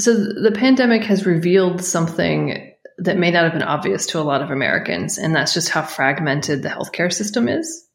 So 0.00 0.14
the 0.14 0.52
pandemic 0.54 1.02
has 1.04 1.26
revealed 1.26 1.84
something 1.84 2.72
that 2.98 3.18
may 3.18 3.30
not 3.30 3.44
have 3.44 3.52
been 3.52 3.62
obvious 3.62 4.06
to 4.06 4.20
a 4.20 4.22
lot 4.22 4.42
of 4.42 4.50
Americans, 4.50 5.18
and 5.18 5.34
that's 5.34 5.54
just 5.54 5.68
how 5.68 5.82
fragmented 5.82 6.62
the 6.62 6.68
healthcare 6.68 7.12
system 7.12 7.48
is. 7.48 7.86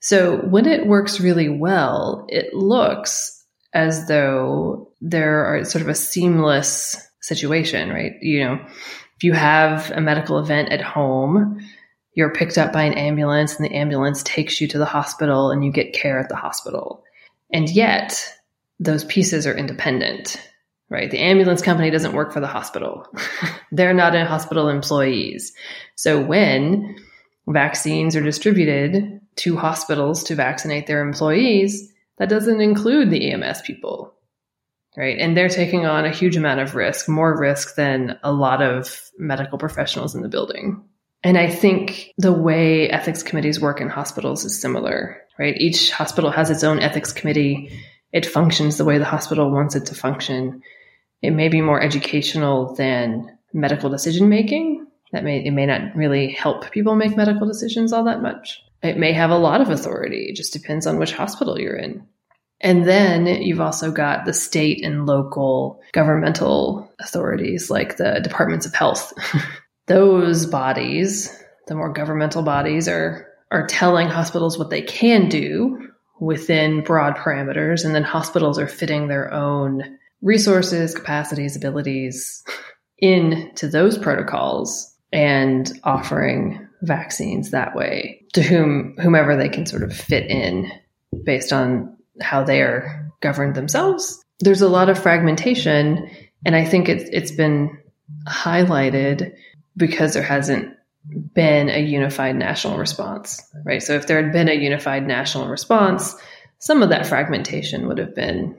So 0.00 0.36
when 0.38 0.66
it 0.66 0.86
works 0.86 1.20
really 1.20 1.48
well, 1.48 2.26
it 2.28 2.54
looks 2.54 3.44
as 3.72 4.08
though 4.08 4.92
there 5.00 5.44
are 5.44 5.64
sort 5.64 5.82
of 5.82 5.88
a 5.88 5.94
seamless 5.94 6.96
situation, 7.22 7.90
right? 7.90 8.12
You 8.20 8.44
know, 8.44 8.54
if 9.16 9.22
you 9.22 9.32
have 9.32 9.90
a 9.90 10.00
medical 10.00 10.38
event 10.38 10.70
at 10.70 10.80
home, 10.80 11.60
you're 12.14 12.32
picked 12.32 12.58
up 12.58 12.72
by 12.72 12.82
an 12.84 12.94
ambulance 12.94 13.56
and 13.56 13.64
the 13.64 13.74
ambulance 13.74 14.22
takes 14.22 14.60
you 14.60 14.68
to 14.68 14.78
the 14.78 14.86
hospital 14.86 15.50
and 15.50 15.64
you 15.64 15.72
get 15.72 15.92
care 15.92 16.18
at 16.18 16.28
the 16.28 16.36
hospital. 16.36 17.02
And 17.50 17.68
yet, 17.68 18.32
those 18.78 19.04
pieces 19.04 19.46
are 19.46 19.56
independent, 19.56 20.36
right? 20.90 21.10
The 21.10 21.20
ambulance 21.20 21.62
company 21.62 21.90
doesn't 21.90 22.12
work 22.12 22.32
for 22.32 22.40
the 22.40 22.46
hospital. 22.46 23.06
They're 23.72 23.94
not 23.94 24.14
in 24.14 24.26
hospital 24.26 24.68
employees. 24.68 25.52
So 25.94 26.20
when 26.20 26.96
vaccines 27.46 28.16
are 28.16 28.22
distributed 28.22 29.20
to 29.36 29.56
hospitals 29.56 30.24
to 30.24 30.34
vaccinate 30.34 30.86
their 30.86 31.02
employees, 31.02 31.92
that 32.18 32.28
doesn't 32.28 32.60
include 32.60 33.10
the 33.10 33.30
EMS 33.30 33.62
people, 33.62 34.14
right? 34.96 35.18
And 35.18 35.36
they're 35.36 35.48
taking 35.48 35.86
on 35.86 36.04
a 36.04 36.10
huge 36.10 36.36
amount 36.36 36.60
of 36.60 36.74
risk, 36.74 37.08
more 37.08 37.38
risk 37.38 37.74
than 37.76 38.18
a 38.22 38.32
lot 38.32 38.62
of 38.62 39.10
medical 39.18 39.58
professionals 39.58 40.14
in 40.14 40.22
the 40.22 40.28
building. 40.28 40.82
And 41.26 41.36
I 41.36 41.50
think 41.50 42.14
the 42.18 42.32
way 42.32 42.88
ethics 42.88 43.24
committees 43.24 43.58
work 43.58 43.80
in 43.80 43.88
hospitals 43.88 44.44
is 44.44 44.60
similar, 44.60 45.20
right? 45.40 45.56
Each 45.58 45.90
hospital 45.90 46.30
has 46.30 46.50
its 46.50 46.62
own 46.62 46.78
ethics 46.78 47.12
committee. 47.12 47.76
It 48.12 48.24
functions 48.24 48.76
the 48.76 48.84
way 48.84 48.98
the 48.98 49.04
hospital 49.04 49.50
wants 49.50 49.74
it 49.74 49.86
to 49.86 49.96
function. 49.96 50.62
It 51.22 51.32
may 51.32 51.48
be 51.48 51.60
more 51.60 51.82
educational 51.82 52.76
than 52.76 53.36
medical 53.52 53.90
decision 53.90 54.28
making. 54.28 54.86
That 55.10 55.24
may 55.24 55.44
it 55.44 55.50
may 55.50 55.66
not 55.66 55.96
really 55.96 56.30
help 56.30 56.70
people 56.70 56.94
make 56.94 57.16
medical 57.16 57.48
decisions 57.48 57.92
all 57.92 58.04
that 58.04 58.22
much. 58.22 58.62
It 58.84 58.96
may 58.96 59.12
have 59.12 59.30
a 59.30 59.38
lot 59.38 59.60
of 59.60 59.68
authority. 59.68 60.26
It 60.28 60.36
just 60.36 60.52
depends 60.52 60.86
on 60.86 60.96
which 60.96 61.12
hospital 61.12 61.58
you're 61.58 61.74
in. 61.74 62.06
And 62.60 62.86
then 62.86 63.26
you've 63.26 63.60
also 63.60 63.90
got 63.90 64.26
the 64.26 64.32
state 64.32 64.84
and 64.84 65.06
local 65.06 65.82
governmental 65.92 66.88
authorities 67.00 67.68
like 67.68 67.96
the 67.96 68.20
departments 68.22 68.64
of 68.64 68.74
health. 68.74 69.12
Those 69.86 70.46
bodies, 70.46 71.36
the 71.66 71.74
more 71.74 71.92
governmental 71.92 72.42
bodies 72.42 72.88
are 72.88 73.26
are 73.50 73.66
telling 73.66 74.08
hospitals 74.08 74.58
what 74.58 74.70
they 74.70 74.82
can 74.82 75.28
do 75.28 75.88
within 76.18 76.82
broad 76.82 77.16
parameters 77.16 77.84
and 77.84 77.94
then 77.94 78.02
hospitals 78.02 78.58
are 78.58 78.66
fitting 78.66 79.06
their 79.06 79.32
own 79.32 79.98
resources, 80.22 80.94
capacities, 80.94 81.54
abilities 81.54 82.42
into 82.98 83.68
those 83.68 83.98
protocols 83.98 84.94
and 85.12 85.72
offering 85.84 86.66
vaccines 86.82 87.50
that 87.50 87.74
way 87.74 88.22
to 88.32 88.42
whom 88.42 88.96
whomever 89.00 89.36
they 89.36 89.48
can 89.48 89.66
sort 89.66 89.82
of 89.82 89.94
fit 89.94 90.28
in 90.30 90.70
based 91.24 91.52
on 91.52 91.96
how 92.20 92.42
they 92.42 92.60
are 92.62 93.12
governed 93.20 93.54
themselves. 93.54 94.22
There's 94.40 94.62
a 94.62 94.68
lot 94.68 94.88
of 94.88 94.98
fragmentation, 94.98 96.10
and 96.44 96.56
I 96.56 96.64
think 96.64 96.88
it's 96.88 97.08
it's 97.12 97.32
been 97.32 97.78
highlighted 98.28 99.32
because 99.76 100.14
there 100.14 100.22
hasn't 100.22 100.74
been 101.34 101.68
a 101.68 101.80
unified 101.80 102.36
national 102.36 102.78
response, 102.78 103.42
right? 103.64 103.82
So 103.82 103.94
if 103.94 104.06
there 104.06 104.22
had 104.22 104.32
been 104.32 104.48
a 104.48 104.54
unified 104.54 105.06
national 105.06 105.48
response, 105.48 106.16
some 106.58 106.82
of 106.82 106.88
that 106.88 107.06
fragmentation 107.06 107.86
would 107.86 107.98
have 107.98 108.14
been 108.14 108.58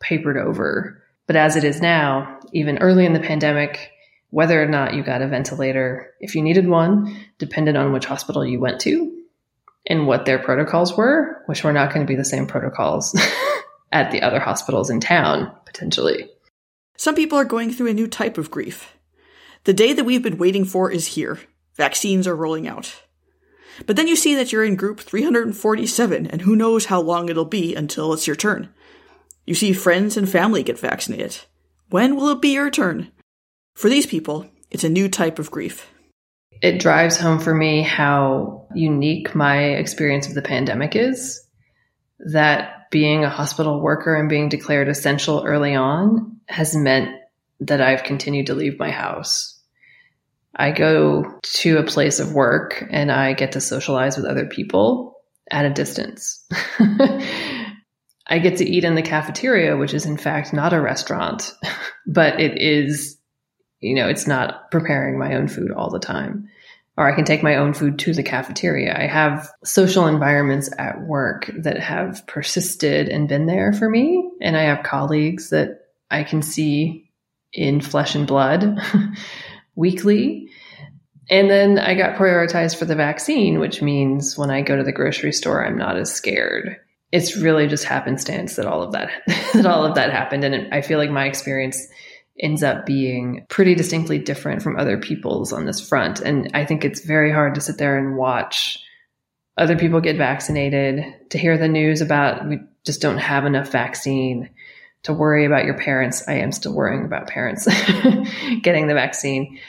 papered 0.00 0.36
over. 0.36 1.02
But 1.26 1.36
as 1.36 1.56
it 1.56 1.64
is 1.64 1.80
now, 1.80 2.38
even 2.52 2.78
early 2.78 3.06
in 3.06 3.12
the 3.12 3.20
pandemic, 3.20 3.90
whether 4.30 4.62
or 4.62 4.66
not 4.66 4.94
you 4.94 5.02
got 5.02 5.22
a 5.22 5.28
ventilator, 5.28 6.12
if 6.20 6.34
you 6.34 6.42
needed 6.42 6.68
one, 6.68 7.16
depended 7.38 7.76
on 7.76 7.92
which 7.92 8.04
hospital 8.04 8.44
you 8.44 8.60
went 8.60 8.80
to 8.80 9.12
and 9.86 10.06
what 10.06 10.26
their 10.26 10.38
protocols 10.38 10.96
were, 10.96 11.42
which 11.46 11.64
were 11.64 11.72
not 11.72 11.92
going 11.94 12.04
to 12.04 12.10
be 12.10 12.16
the 12.16 12.24
same 12.24 12.46
protocols 12.46 13.18
at 13.92 14.10
the 14.10 14.22
other 14.22 14.40
hospitals 14.40 14.90
in 14.90 15.00
town, 15.00 15.50
potentially. 15.64 16.28
Some 16.96 17.14
people 17.14 17.38
are 17.38 17.44
going 17.44 17.72
through 17.72 17.88
a 17.88 17.94
new 17.94 18.08
type 18.08 18.36
of 18.36 18.50
grief. 18.50 18.95
The 19.66 19.74
day 19.74 19.92
that 19.94 20.04
we've 20.04 20.22
been 20.22 20.38
waiting 20.38 20.64
for 20.64 20.92
is 20.92 21.08
here. 21.08 21.40
Vaccines 21.74 22.28
are 22.28 22.36
rolling 22.36 22.68
out. 22.68 23.02
But 23.84 23.96
then 23.96 24.06
you 24.06 24.14
see 24.14 24.36
that 24.36 24.52
you're 24.52 24.64
in 24.64 24.76
group 24.76 25.00
347, 25.00 26.28
and 26.28 26.42
who 26.42 26.54
knows 26.54 26.84
how 26.84 27.00
long 27.00 27.28
it'll 27.28 27.44
be 27.44 27.74
until 27.74 28.12
it's 28.12 28.28
your 28.28 28.36
turn. 28.36 28.72
You 29.44 29.56
see 29.56 29.72
friends 29.72 30.16
and 30.16 30.28
family 30.28 30.62
get 30.62 30.78
vaccinated. 30.78 31.38
When 31.90 32.14
will 32.14 32.28
it 32.28 32.40
be 32.40 32.54
your 32.54 32.70
turn? 32.70 33.10
For 33.74 33.88
these 33.88 34.06
people, 34.06 34.48
it's 34.70 34.84
a 34.84 34.88
new 34.88 35.08
type 35.08 35.40
of 35.40 35.50
grief. 35.50 35.90
It 36.62 36.78
drives 36.78 37.16
home 37.16 37.40
for 37.40 37.52
me 37.52 37.82
how 37.82 38.68
unique 38.72 39.34
my 39.34 39.58
experience 39.58 40.28
of 40.28 40.34
the 40.34 40.42
pandemic 40.42 40.94
is. 40.94 41.44
That 42.20 42.88
being 42.92 43.24
a 43.24 43.30
hospital 43.30 43.80
worker 43.80 44.14
and 44.14 44.28
being 44.28 44.48
declared 44.48 44.86
essential 44.86 45.42
early 45.44 45.74
on 45.74 46.38
has 46.46 46.76
meant 46.76 47.16
that 47.58 47.80
I've 47.80 48.04
continued 48.04 48.46
to 48.46 48.54
leave 48.54 48.78
my 48.78 48.92
house. 48.92 49.54
I 50.56 50.70
go 50.70 51.38
to 51.42 51.78
a 51.78 51.84
place 51.84 52.18
of 52.18 52.32
work 52.32 52.82
and 52.90 53.12
I 53.12 53.34
get 53.34 53.52
to 53.52 53.60
socialize 53.60 54.16
with 54.16 54.24
other 54.26 54.46
people 54.46 55.14
at 55.50 55.66
a 55.66 55.70
distance. 55.70 56.44
I 58.28 58.38
get 58.40 58.56
to 58.56 58.64
eat 58.64 58.84
in 58.84 58.94
the 58.94 59.02
cafeteria, 59.02 59.76
which 59.76 59.94
is 59.94 60.06
in 60.06 60.16
fact 60.16 60.52
not 60.52 60.72
a 60.72 60.80
restaurant, 60.80 61.54
but 62.06 62.40
it 62.40 62.60
is 62.60 63.18
You 63.80 63.94
know, 63.94 64.08
it's 64.08 64.26
not 64.26 64.70
preparing 64.70 65.18
my 65.18 65.34
own 65.34 65.48
food 65.48 65.70
all 65.70 65.90
the 65.90 65.98
time. 66.00 66.48
Or 66.96 67.06
I 67.06 67.14
can 67.14 67.26
take 67.26 67.42
my 67.42 67.56
own 67.56 67.74
food 67.74 67.98
to 68.00 68.14
the 68.14 68.22
cafeteria. 68.22 68.98
I 68.98 69.06
have 69.06 69.50
social 69.64 70.06
environments 70.06 70.70
at 70.78 71.02
work 71.02 71.50
that 71.58 71.78
have 71.78 72.26
persisted 72.26 73.10
and 73.10 73.28
been 73.28 73.44
there 73.44 73.74
for 73.74 73.90
me. 73.90 74.30
And 74.40 74.56
I 74.56 74.62
have 74.62 74.82
colleagues 74.82 75.50
that 75.50 75.80
I 76.10 76.24
can 76.24 76.40
see 76.40 77.10
in 77.52 77.82
flesh 77.82 78.14
and 78.14 78.26
blood 78.26 78.78
weekly. 79.76 80.48
And 81.28 81.50
then 81.50 81.78
I 81.78 81.94
got 81.94 82.16
prioritized 82.16 82.76
for 82.78 82.84
the 82.84 82.94
vaccine, 82.94 83.58
which 83.58 83.82
means 83.82 84.36
when 84.38 84.50
I 84.50 84.62
go 84.62 84.76
to 84.76 84.84
the 84.84 84.92
grocery 84.92 85.32
store, 85.32 85.64
I'm 85.64 85.76
not 85.76 85.96
as 85.96 86.12
scared. 86.12 86.76
It's 87.12 87.36
really 87.36 87.66
just 87.66 87.84
happenstance 87.84 88.56
that 88.56 88.66
all 88.66 88.82
of 88.82 88.92
that 88.92 89.10
that 89.54 89.66
all 89.66 89.84
of 89.84 89.94
that 89.94 90.12
happened, 90.12 90.44
and 90.44 90.72
I 90.72 90.80
feel 90.80 90.98
like 90.98 91.10
my 91.10 91.26
experience 91.26 91.80
ends 92.38 92.62
up 92.62 92.84
being 92.84 93.46
pretty 93.48 93.74
distinctly 93.74 94.18
different 94.18 94.62
from 94.62 94.76
other 94.76 94.98
people's 94.98 95.52
on 95.52 95.64
this 95.64 95.80
front. 95.80 96.20
And 96.20 96.50
I 96.52 96.66
think 96.66 96.84
it's 96.84 97.04
very 97.04 97.32
hard 97.32 97.54
to 97.54 97.60
sit 97.60 97.78
there 97.78 97.96
and 97.96 98.16
watch 98.16 98.78
other 99.56 99.76
people 99.76 100.00
get 100.00 100.18
vaccinated, 100.18 101.02
to 101.30 101.38
hear 101.38 101.56
the 101.56 101.68
news 101.68 102.02
about 102.02 102.46
we 102.46 102.60
just 102.84 103.00
don't 103.00 103.18
have 103.18 103.46
enough 103.46 103.70
vaccine, 103.70 104.50
to 105.06 105.12
worry 105.12 105.44
about 105.44 105.64
your 105.64 105.78
parents. 105.78 106.26
I 106.26 106.34
am 106.34 106.50
still 106.50 106.74
worrying 106.74 107.04
about 107.04 107.28
parents 107.28 107.66
getting 108.62 108.88
the 108.88 108.94
vaccine. 108.94 109.60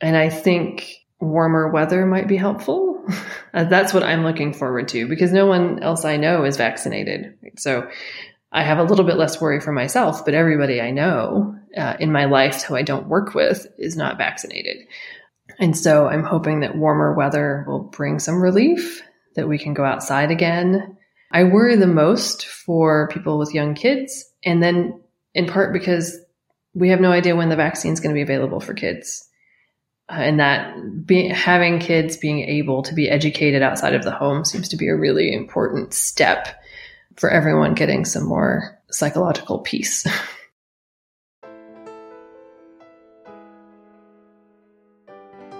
And 0.00 0.16
I 0.16 0.30
think 0.30 0.90
warmer 1.20 1.70
weather 1.70 2.06
might 2.06 2.28
be 2.28 2.38
helpful. 2.38 3.04
That's 3.52 3.92
what 3.92 4.02
I'm 4.02 4.24
looking 4.24 4.54
forward 4.54 4.88
to 4.88 5.06
because 5.06 5.32
no 5.32 5.44
one 5.44 5.82
else 5.82 6.06
I 6.06 6.16
know 6.16 6.44
is 6.44 6.56
vaccinated. 6.56 7.34
So 7.58 7.90
I 8.50 8.62
have 8.62 8.78
a 8.78 8.84
little 8.84 9.04
bit 9.04 9.18
less 9.18 9.38
worry 9.38 9.60
for 9.60 9.70
myself, 9.70 10.24
but 10.24 10.32
everybody 10.32 10.80
I 10.80 10.92
know 10.92 11.54
uh, 11.76 11.96
in 12.00 12.10
my 12.10 12.24
life 12.24 12.62
who 12.62 12.74
I 12.74 12.82
don't 12.82 13.08
work 13.08 13.34
with 13.34 13.66
is 13.76 13.98
not 13.98 14.16
vaccinated. 14.16 14.78
And 15.58 15.76
so 15.76 16.06
I'm 16.06 16.24
hoping 16.24 16.60
that 16.60 16.76
warmer 16.76 17.12
weather 17.12 17.66
will 17.68 17.80
bring 17.80 18.18
some 18.18 18.40
relief, 18.40 19.02
that 19.34 19.46
we 19.46 19.58
can 19.58 19.74
go 19.74 19.84
outside 19.84 20.30
again. 20.30 20.96
I 21.30 21.44
worry 21.44 21.76
the 21.76 21.86
most 21.86 22.46
for 22.46 23.08
people 23.08 23.38
with 23.38 23.52
young 23.52 23.74
kids, 23.74 24.24
and 24.46 24.62
then 24.62 25.00
in 25.34 25.46
part 25.46 25.74
because 25.74 26.18
we 26.72 26.88
have 26.90 27.00
no 27.00 27.12
idea 27.12 27.36
when 27.36 27.50
the 27.50 27.56
vaccine 27.56 27.92
is 27.92 28.00
going 28.00 28.14
to 28.14 28.18
be 28.18 28.22
available 28.22 28.60
for 28.60 28.72
kids. 28.72 29.28
Uh, 30.08 30.14
and 30.20 30.40
that 30.40 31.04
be, 31.04 31.28
having 31.28 31.80
kids 31.80 32.16
being 32.16 32.40
able 32.40 32.82
to 32.82 32.94
be 32.94 33.08
educated 33.08 33.60
outside 33.60 33.94
of 33.94 34.04
the 34.04 34.10
home 34.10 34.44
seems 34.44 34.68
to 34.68 34.76
be 34.76 34.88
a 34.88 34.96
really 34.96 35.32
important 35.34 35.92
step 35.92 36.62
for 37.16 37.28
everyone 37.28 37.74
getting 37.74 38.04
some 38.04 38.24
more 38.24 38.78
psychological 38.90 39.58
peace. 39.58 40.06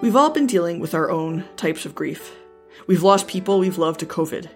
We've 0.02 0.16
all 0.16 0.30
been 0.30 0.46
dealing 0.46 0.78
with 0.78 0.94
our 0.94 1.10
own 1.10 1.44
types 1.56 1.86
of 1.86 1.94
grief. 1.94 2.36
We've 2.86 3.02
lost 3.02 3.26
people 3.26 3.58
we've 3.58 3.78
loved 3.78 4.00
to 4.00 4.06
COVID. 4.06 4.48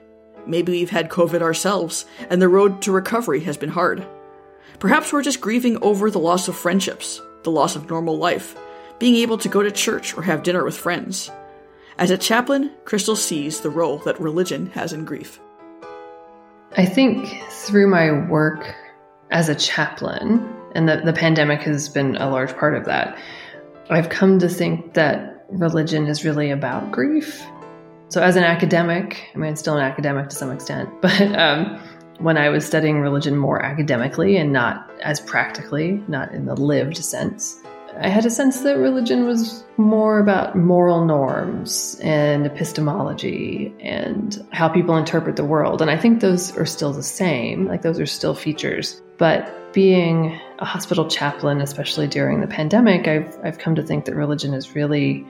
Maybe 0.47 0.73
we've 0.73 0.91
had 0.91 1.09
COVID 1.09 1.41
ourselves, 1.41 2.05
and 2.29 2.41
the 2.41 2.49
road 2.49 2.83
to 2.83 2.93
recovery 2.93 3.41
has 3.41 3.57
been 3.57 3.71
hard. 3.71 4.07
Perhaps 4.81 5.13
we're 5.13 5.21
just 5.21 5.43
grieving 5.43 5.77
over 5.83 6.11
the 6.11 6.19
loss 6.19 6.49
of 6.49 6.57
friendships, 6.57 7.21
the 7.43 7.51
loss 7.51 7.77
of 7.77 7.91
normal 7.91 8.17
life, 8.17 8.57
being 8.99 9.17
able 9.17 9.37
to 9.37 9.49
go 9.49 9.63
to 9.63 9.71
church 9.71 10.17
or 10.17 10.23
have 10.23 10.43
dinner 10.43 10.65
with 10.65 10.75
friends. 10.75 11.31
As 11.99 12.11
a 12.11 12.17
chaplain, 12.17 12.71
Crystal 12.87 13.15
sees 13.15 13.61
the 13.61 13.69
role 13.69 13.99
that 13.99 14.19
religion 14.19 14.71
has 14.71 14.95
in 14.95 15.05
grief. 15.05 15.39
I 16.79 16.87
think 16.87 17.29
through 17.51 17.89
my 17.89 18.27
work 18.29 18.75
as 19.31 19.51
a 19.51 19.55
chaplain, 19.55 20.51
and 20.75 20.89
the, 20.89 21.03
the 21.05 21.13
pandemic 21.13 21.61
has 21.65 21.91
been 21.91 22.17
a 22.17 22.31
large 22.31 22.57
part 22.57 22.75
of 22.75 22.87
that, 22.87 23.19
I've 23.91 24.09
come 24.09 24.39
to 24.39 24.49
think 24.49 24.95
that 24.95 25.45
religion 25.51 26.07
is 26.07 26.25
really 26.25 26.51
about 26.51 26.91
grief. 26.91 27.45
So, 28.09 28.23
as 28.23 28.37
an 28.37 28.45
academic, 28.45 29.29
I 29.35 29.39
mean, 29.39 29.51
I'm 29.51 29.57
still 29.57 29.77
an 29.77 29.85
academic 29.85 30.31
to 30.31 30.37
some 30.37 30.51
extent, 30.51 30.89
but 31.03 31.21
um, 31.39 31.79
when 32.21 32.37
I 32.37 32.51
was 32.51 32.67
studying 32.67 33.01
religion 33.01 33.37
more 33.37 33.63
academically 33.63 34.37
and 34.37 34.53
not 34.53 34.91
as 35.03 35.21
practically, 35.21 36.03
not 36.07 36.33
in 36.33 36.45
the 36.45 36.55
lived 36.55 36.99
sense, 36.99 37.61
I 37.99 38.09
had 38.09 38.25
a 38.25 38.31
sense 38.31 38.61
that 38.61 38.79
religion 38.79 39.27
was 39.27 39.65
more 39.77 40.21
about 40.21 40.57
moral 40.57 41.05
norms 41.05 41.99
and 42.03 42.47
epistemology 42.47 43.75
and 43.81 44.47
how 44.53 44.69
people 44.69 44.97
interpret 44.97 45.37
the 45.37 45.45
world. 45.45 45.83
And 45.83 45.91
I 45.91 45.97
think 45.97 46.21
those 46.21 46.57
are 46.57 46.67
still 46.67 46.93
the 46.93 47.03
same, 47.03 47.67
like 47.67 47.83
those 47.83 47.99
are 47.99 48.07
still 48.07 48.35
features. 48.35 49.03
But 49.19 49.73
being 49.73 50.39
a 50.59 50.65
hospital 50.65 51.09
chaplain, 51.09 51.61
especially 51.61 52.07
during 52.07 52.41
the 52.41 52.47
pandemic, 52.47 53.09
I've, 53.09 53.39
I've 53.43 53.59
come 53.59 53.75
to 53.75 53.83
think 53.83 54.05
that 54.05 54.15
religion 54.15 54.55
is 54.55 54.75
really 54.75 55.27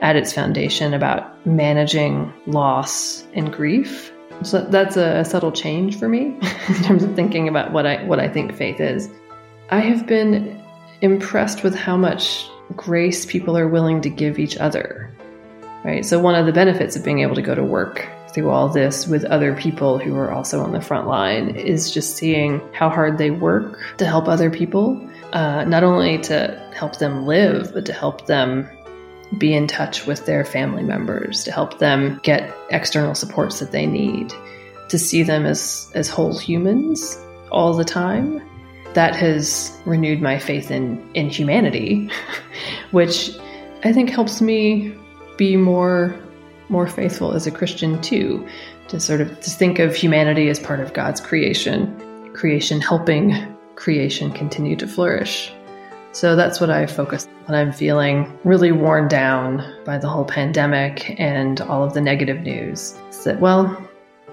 at 0.00 0.16
its 0.16 0.32
foundation 0.32 0.94
about 0.94 1.46
managing 1.46 2.32
loss 2.46 3.24
and 3.34 3.52
grief. 3.52 4.12
So 4.42 4.62
that's 4.62 4.96
a 4.96 5.24
subtle 5.24 5.52
change 5.52 5.98
for 5.98 6.08
me 6.08 6.36
in 6.68 6.82
terms 6.82 7.02
of 7.02 7.14
thinking 7.14 7.48
about 7.48 7.72
what 7.72 7.86
I 7.86 8.04
what 8.04 8.20
I 8.20 8.28
think 8.28 8.54
faith 8.54 8.80
is. 8.80 9.08
I 9.70 9.80
have 9.80 10.06
been 10.06 10.60
impressed 11.00 11.62
with 11.62 11.74
how 11.74 11.96
much 11.96 12.48
grace 12.76 13.26
people 13.26 13.56
are 13.56 13.68
willing 13.68 14.00
to 14.02 14.10
give 14.10 14.38
each 14.38 14.56
other. 14.56 15.10
Right? 15.84 16.04
So, 16.04 16.18
one 16.18 16.34
of 16.34 16.46
the 16.46 16.52
benefits 16.52 16.96
of 16.96 17.04
being 17.04 17.20
able 17.20 17.34
to 17.34 17.42
go 17.42 17.54
to 17.54 17.64
work 17.64 18.08
through 18.34 18.50
all 18.50 18.68
this 18.68 19.06
with 19.06 19.24
other 19.26 19.54
people 19.54 19.98
who 19.98 20.16
are 20.16 20.32
also 20.32 20.60
on 20.60 20.72
the 20.72 20.80
front 20.80 21.06
line 21.06 21.50
is 21.54 21.90
just 21.92 22.16
seeing 22.16 22.60
how 22.72 22.88
hard 22.88 23.16
they 23.16 23.30
work 23.30 23.78
to 23.98 24.06
help 24.06 24.26
other 24.26 24.50
people, 24.50 25.08
uh, 25.32 25.64
not 25.64 25.84
only 25.84 26.18
to 26.18 26.70
help 26.74 26.98
them 26.98 27.26
live, 27.26 27.72
but 27.72 27.86
to 27.86 27.92
help 27.92 28.26
them 28.26 28.68
be 29.34 29.54
in 29.54 29.66
touch 29.66 30.06
with 30.06 30.26
their 30.26 30.44
family 30.44 30.82
members, 30.82 31.44
to 31.44 31.52
help 31.52 31.78
them 31.78 32.20
get 32.22 32.54
external 32.70 33.14
supports 33.14 33.60
that 33.60 33.72
they 33.72 33.86
need, 33.86 34.32
to 34.88 34.98
see 34.98 35.22
them 35.22 35.46
as, 35.46 35.90
as 35.94 36.08
whole 36.08 36.38
humans 36.38 37.18
all 37.50 37.74
the 37.74 37.84
time 37.84 38.40
that 38.94 39.14
has 39.16 39.76
renewed 39.84 40.22
my 40.22 40.38
faith 40.38 40.70
in 40.70 41.02
in 41.14 41.28
humanity, 41.28 42.10
which 42.92 43.30
I 43.84 43.92
think 43.92 44.10
helps 44.10 44.40
me 44.40 44.94
be 45.36 45.56
more 45.56 46.16
more 46.68 46.86
faithful 46.86 47.32
as 47.32 47.46
a 47.46 47.50
Christian 47.50 48.00
too, 48.00 48.46
to 48.88 48.98
sort 48.98 49.20
of 49.20 49.28
to 49.40 49.50
think 49.50 49.78
of 49.78 49.94
humanity 49.94 50.48
as 50.48 50.58
part 50.58 50.80
of 50.80 50.94
God's 50.94 51.20
creation, 51.20 52.32
creation 52.32 52.80
helping 52.80 53.34
creation 53.74 54.32
continue 54.32 54.76
to 54.76 54.86
flourish. 54.86 55.52
So 56.14 56.36
that's 56.36 56.60
what 56.60 56.70
I 56.70 56.86
focus 56.86 57.26
when 57.46 57.58
I'm 57.58 57.72
feeling 57.72 58.38
really 58.44 58.70
worn 58.70 59.08
down 59.08 59.64
by 59.84 59.98
the 59.98 60.08
whole 60.08 60.24
pandemic 60.24 61.18
and 61.18 61.60
all 61.62 61.82
of 61.82 61.92
the 61.92 62.00
negative 62.00 62.40
news. 62.42 62.96
Is 63.10 63.24
that 63.24 63.40
well, 63.40 63.76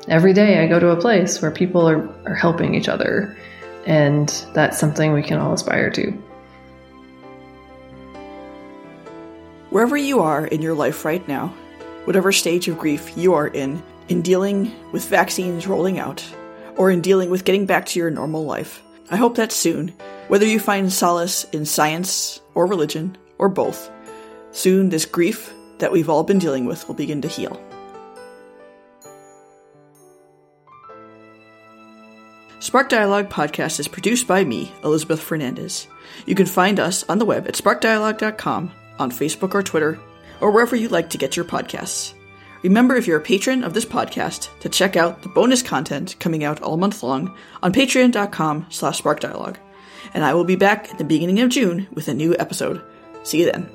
every 0.07 0.31
day 0.31 0.63
I 0.63 0.67
go 0.67 0.79
to 0.79 0.91
a 0.91 0.95
place 0.95 1.41
where 1.41 1.49
people 1.49 1.89
are, 1.89 2.07
are 2.27 2.35
helping 2.35 2.75
each 2.75 2.87
other 2.87 3.35
and 3.87 4.29
that's 4.53 4.77
something 4.77 5.11
we 5.11 5.23
can 5.23 5.39
all 5.39 5.53
aspire 5.53 5.89
to. 5.89 6.11
Wherever 9.71 9.97
you 9.97 10.19
are 10.19 10.45
in 10.45 10.61
your 10.61 10.75
life 10.75 11.03
right 11.03 11.27
now, 11.27 11.47
whatever 12.03 12.31
stage 12.31 12.67
of 12.67 12.77
grief 12.77 13.17
you 13.17 13.33
are 13.33 13.47
in, 13.47 13.81
in 14.07 14.21
dealing 14.21 14.71
with 14.91 15.05
vaccines 15.05 15.65
rolling 15.65 15.97
out, 15.97 16.23
or 16.75 16.91
in 16.91 17.01
dealing 17.01 17.31
with 17.31 17.43
getting 17.43 17.65
back 17.65 17.87
to 17.87 17.99
your 17.99 18.11
normal 18.11 18.45
life, 18.45 18.83
I 19.09 19.15
hope 19.15 19.35
that 19.37 19.51
soon, 19.51 19.93
whether 20.31 20.45
you 20.45 20.61
find 20.61 20.93
solace 20.93 21.43
in 21.51 21.65
science 21.65 22.39
or 22.55 22.65
religion, 22.65 23.17
or 23.37 23.49
both, 23.49 23.91
soon 24.51 24.87
this 24.87 25.03
grief 25.03 25.53
that 25.79 25.91
we've 25.91 26.07
all 26.07 26.23
been 26.23 26.39
dealing 26.39 26.63
with 26.63 26.87
will 26.87 26.95
begin 26.95 27.21
to 27.21 27.27
heal. 27.27 27.61
Spark 32.59 32.87
Dialogue 32.87 33.27
podcast 33.27 33.77
is 33.81 33.89
produced 33.89 34.25
by 34.25 34.45
me, 34.45 34.71
Elizabeth 34.85 35.21
Fernandez. 35.21 35.87
You 36.25 36.33
can 36.33 36.45
find 36.45 36.79
us 36.79 37.03
on 37.09 37.19
the 37.19 37.25
web 37.25 37.45
at 37.45 37.55
sparkdialogue.com, 37.55 38.71
on 38.99 39.11
Facebook 39.11 39.53
or 39.53 39.61
Twitter, 39.61 39.99
or 40.39 40.51
wherever 40.51 40.77
you 40.77 40.87
like 40.87 41.09
to 41.09 41.17
get 41.17 41.35
your 41.35 41.43
podcasts. 41.43 42.13
Remember, 42.63 42.95
if 42.95 43.05
you're 43.05 43.19
a 43.19 43.21
patron 43.21 43.65
of 43.65 43.73
this 43.73 43.83
podcast, 43.83 44.47
to 44.61 44.69
check 44.69 44.95
out 44.95 45.23
the 45.23 45.29
bonus 45.29 45.61
content 45.61 46.15
coming 46.21 46.45
out 46.45 46.61
all 46.61 46.77
month 46.77 47.03
long 47.03 47.35
on 47.61 47.73
patreon.com 47.73 48.67
slash 48.69 49.01
sparkdialogue. 49.01 49.57
And 50.13 50.23
I 50.23 50.33
will 50.33 50.43
be 50.43 50.55
back 50.55 50.91
at 50.91 50.97
the 50.97 51.03
beginning 51.03 51.39
of 51.39 51.49
June 51.49 51.87
with 51.93 52.07
a 52.07 52.13
new 52.13 52.35
episode. 52.37 52.81
See 53.23 53.39
you 53.39 53.51
then. 53.51 53.69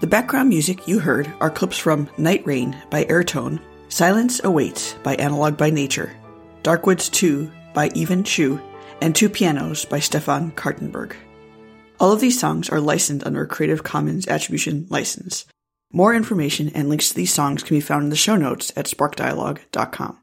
The 0.00 0.06
background 0.06 0.50
music 0.50 0.86
you 0.86 0.98
heard 0.98 1.32
are 1.40 1.50
clips 1.50 1.78
from 1.78 2.08
Night 2.18 2.46
Rain 2.46 2.76
by 2.90 3.04
Airtone, 3.04 3.60
Silence 3.88 4.42
Awaits 4.44 4.94
by 5.02 5.14
Analog 5.14 5.56
by 5.56 5.70
Nature, 5.70 6.14
Darkwoods 6.62 7.10
2 7.10 7.50
by 7.72 7.88
Evan 7.96 8.22
Chu, 8.22 8.60
and 9.00 9.14
Two 9.14 9.28
Pianos 9.28 9.84
by 9.84 10.00
Stefan 10.00 10.52
Kartenberg. 10.52 11.14
All 11.98 12.12
of 12.12 12.20
these 12.20 12.38
songs 12.38 12.68
are 12.68 12.80
licensed 12.80 13.24
under 13.26 13.42
a 13.42 13.46
Creative 13.46 13.82
Commons 13.82 14.28
Attribution 14.28 14.86
license. 14.90 15.46
More 15.92 16.14
information 16.14 16.70
and 16.74 16.90
links 16.90 17.08
to 17.08 17.14
these 17.14 17.32
songs 17.32 17.62
can 17.62 17.76
be 17.76 17.80
found 17.80 18.04
in 18.04 18.10
the 18.10 18.16
show 18.16 18.36
notes 18.36 18.72
at 18.76 18.86
sparkdialogue.com. 18.86 20.18